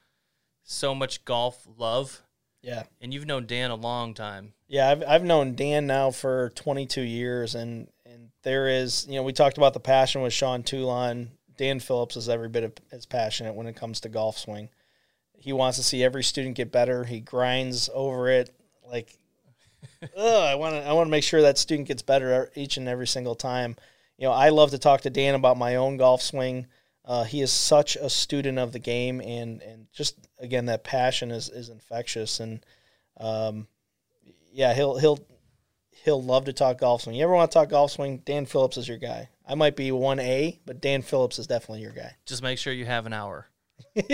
so 0.63 0.95
much 0.95 1.25
golf 1.25 1.67
love. 1.77 2.23
Yeah. 2.63 2.85
And 3.01 3.15
you've 3.15 3.27
known 3.27 3.47
Dan 3.47 3.71
a 3.71 3.77
long 3.77 4.15
time. 4.15 4.53
Yeah, 4.69 4.91
I've 4.91 5.03
I've 5.07 5.25
known 5.25 5.55
Dan 5.55 5.87
now 5.87 6.11
for 6.11 6.51
22 6.51 7.01
years 7.01 7.55
and 7.55 7.89
and 8.05 8.31
there 8.43 8.69
is, 8.69 9.07
you 9.09 9.15
know, 9.15 9.23
we 9.23 9.33
talked 9.33 9.57
about 9.57 9.73
the 9.73 9.81
passion 9.81 10.23
with 10.23 10.33
Sean 10.33 10.63
Toulon. 10.63 11.31
Dan 11.57 11.81
Phillips 11.81 12.17
is 12.17 12.29
every 12.29 12.49
bit 12.49 12.81
as 12.93 13.07
passionate 13.07 13.55
when 13.55 13.67
it 13.67 13.77
comes 13.77 14.01
to 14.01 14.09
golf 14.09 14.39
swing. 14.39 14.69
He 15.33 15.53
wants 15.53 15.79
to 15.79 15.85
see 15.85 16.03
every 16.03 16.25
student 16.25 16.57
get 16.57 16.73
better. 16.73 17.05
He 17.05 17.21
grinds 17.21 17.91
over 17.93 18.29
it 18.29 18.55
like 18.89 19.19
ugh, 20.03 20.11
I 20.17 20.55
want 20.55 20.75
to 20.75 20.89
I 20.89 20.93
want 20.93 21.07
to 21.07 21.11
make 21.11 21.25
sure 21.25 21.43
that 21.43 21.59
student 21.59 21.89
gets 21.89 22.03
better 22.03 22.51
each 22.55 22.77
and 22.77 22.89
every 22.89 23.07
single 23.07 23.35
time 23.35 23.77
you 24.19 24.27
know, 24.27 24.33
I 24.33 24.49
love 24.49 24.71
to 24.71 24.79
talk 24.79 25.03
to 25.03 25.11
Dan 25.11 25.35
about 25.35 25.59
my 25.59 25.77
own 25.77 25.97
golf 25.97 26.23
swing. 26.23 26.67
Uh, 27.05 27.25
he 27.25 27.41
is 27.41 27.53
such 27.53 27.97
a 27.97 28.11
student 28.11 28.59
of 28.59 28.73
the 28.73 28.79
game, 28.79 29.21
and 29.21 29.63
and 29.63 29.87
just 29.93 30.17
again 30.41 30.67
that 30.67 30.85
passion 30.85 31.31
is 31.31 31.49
is 31.49 31.69
infectious, 31.69 32.41
and 32.41 32.65
um, 33.19 33.69
yeah, 34.53 34.75
he'll 34.75 34.97
he'll 34.99 35.21
he'll 36.05 36.23
love 36.23 36.47
to 36.47 36.53
talk 36.53 36.79
golf 36.79 37.03
swing. 37.03 37.15
You 37.15 37.25
ever 37.25 37.35
want 37.35 37.51
to 37.51 37.55
talk 37.55 37.69
golf 37.69 37.93
swing? 37.93 38.23
Dan 38.25 38.47
Phillips 38.47 38.77
is 38.77 38.89
your 38.89 38.99
guy. 38.99 39.29
I 39.47 39.55
might 39.55 39.77
be 39.77 39.93
one 39.93 40.19
A, 40.19 40.59
but 40.67 40.81
Dan 40.81 41.03
Phillips 41.03 41.39
is 41.39 41.47
definitely 41.47 41.83
your 41.83 41.93
guy. 41.93 42.17
Just 42.27 42.43
make 42.43 42.59
sure 42.59 42.73
you 42.73 42.87
have 42.87 43.07
an 43.07 43.13
hour. 43.13 43.47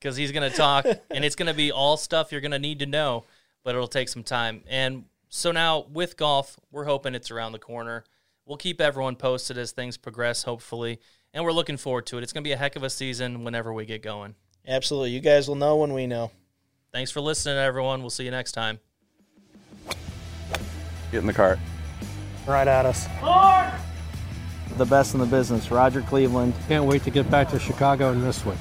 Because 0.00 0.16
he's 0.16 0.30
going 0.30 0.48
to 0.48 0.56
talk, 0.56 0.86
and 1.10 1.24
it's 1.24 1.34
going 1.34 1.48
to 1.48 1.54
be 1.54 1.72
all 1.72 1.96
stuff 1.96 2.30
you're 2.30 2.40
going 2.40 2.52
to 2.52 2.58
need 2.60 2.78
to 2.78 2.86
know, 2.86 3.24
but 3.64 3.74
it'll 3.74 3.88
take 3.88 4.08
some 4.08 4.22
time. 4.22 4.62
And 4.68 5.06
so 5.28 5.50
now 5.50 5.86
with 5.92 6.16
golf, 6.16 6.56
we're 6.70 6.84
hoping 6.84 7.16
it's 7.16 7.32
around 7.32 7.50
the 7.50 7.58
corner 7.58 8.04
we'll 8.48 8.56
keep 8.56 8.80
everyone 8.80 9.14
posted 9.14 9.56
as 9.58 9.70
things 9.70 9.96
progress, 9.96 10.42
hopefully. 10.42 10.98
And 11.32 11.44
we're 11.44 11.52
looking 11.52 11.76
forward 11.76 12.06
to 12.06 12.18
it. 12.18 12.22
It's 12.24 12.32
going 12.32 12.42
to 12.42 12.48
be 12.48 12.52
a 12.52 12.56
heck 12.56 12.74
of 12.74 12.82
a 12.82 12.90
season 12.90 13.44
whenever 13.44 13.72
we 13.72 13.84
get 13.84 14.02
going. 14.02 14.34
Absolutely. 14.66 15.10
You 15.10 15.20
guys 15.20 15.46
will 15.46 15.54
know 15.54 15.76
when 15.76 15.92
we 15.92 16.06
know. 16.06 16.30
Thanks 16.90 17.10
for 17.10 17.20
listening, 17.20 17.58
everyone. 17.58 18.00
We'll 18.00 18.10
see 18.10 18.24
you 18.24 18.30
next 18.30 18.52
time. 18.52 18.80
Get 21.12 21.18
in 21.18 21.26
the 21.26 21.32
cart. 21.32 21.58
Right 22.46 22.66
at 22.66 22.86
us 22.86 23.06
the 24.78 24.86
best 24.86 25.12
in 25.14 25.20
the 25.20 25.26
business, 25.26 25.70
Roger 25.70 26.02
Cleveland. 26.02 26.54
Can't 26.68 26.84
wait 26.84 27.02
to 27.02 27.10
get 27.10 27.28
back 27.30 27.50
to 27.50 27.58
Chicago 27.58 28.12
and 28.12 28.22
one. 28.22 28.56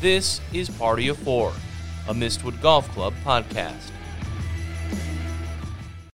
This 0.00 0.40
is 0.52 0.68
Party 0.68 1.08
of 1.08 1.16
Four, 1.18 1.52
a 2.08 2.12
Mistwood 2.12 2.60
Golf 2.60 2.88
Club 2.90 3.14
podcast. 3.24 3.90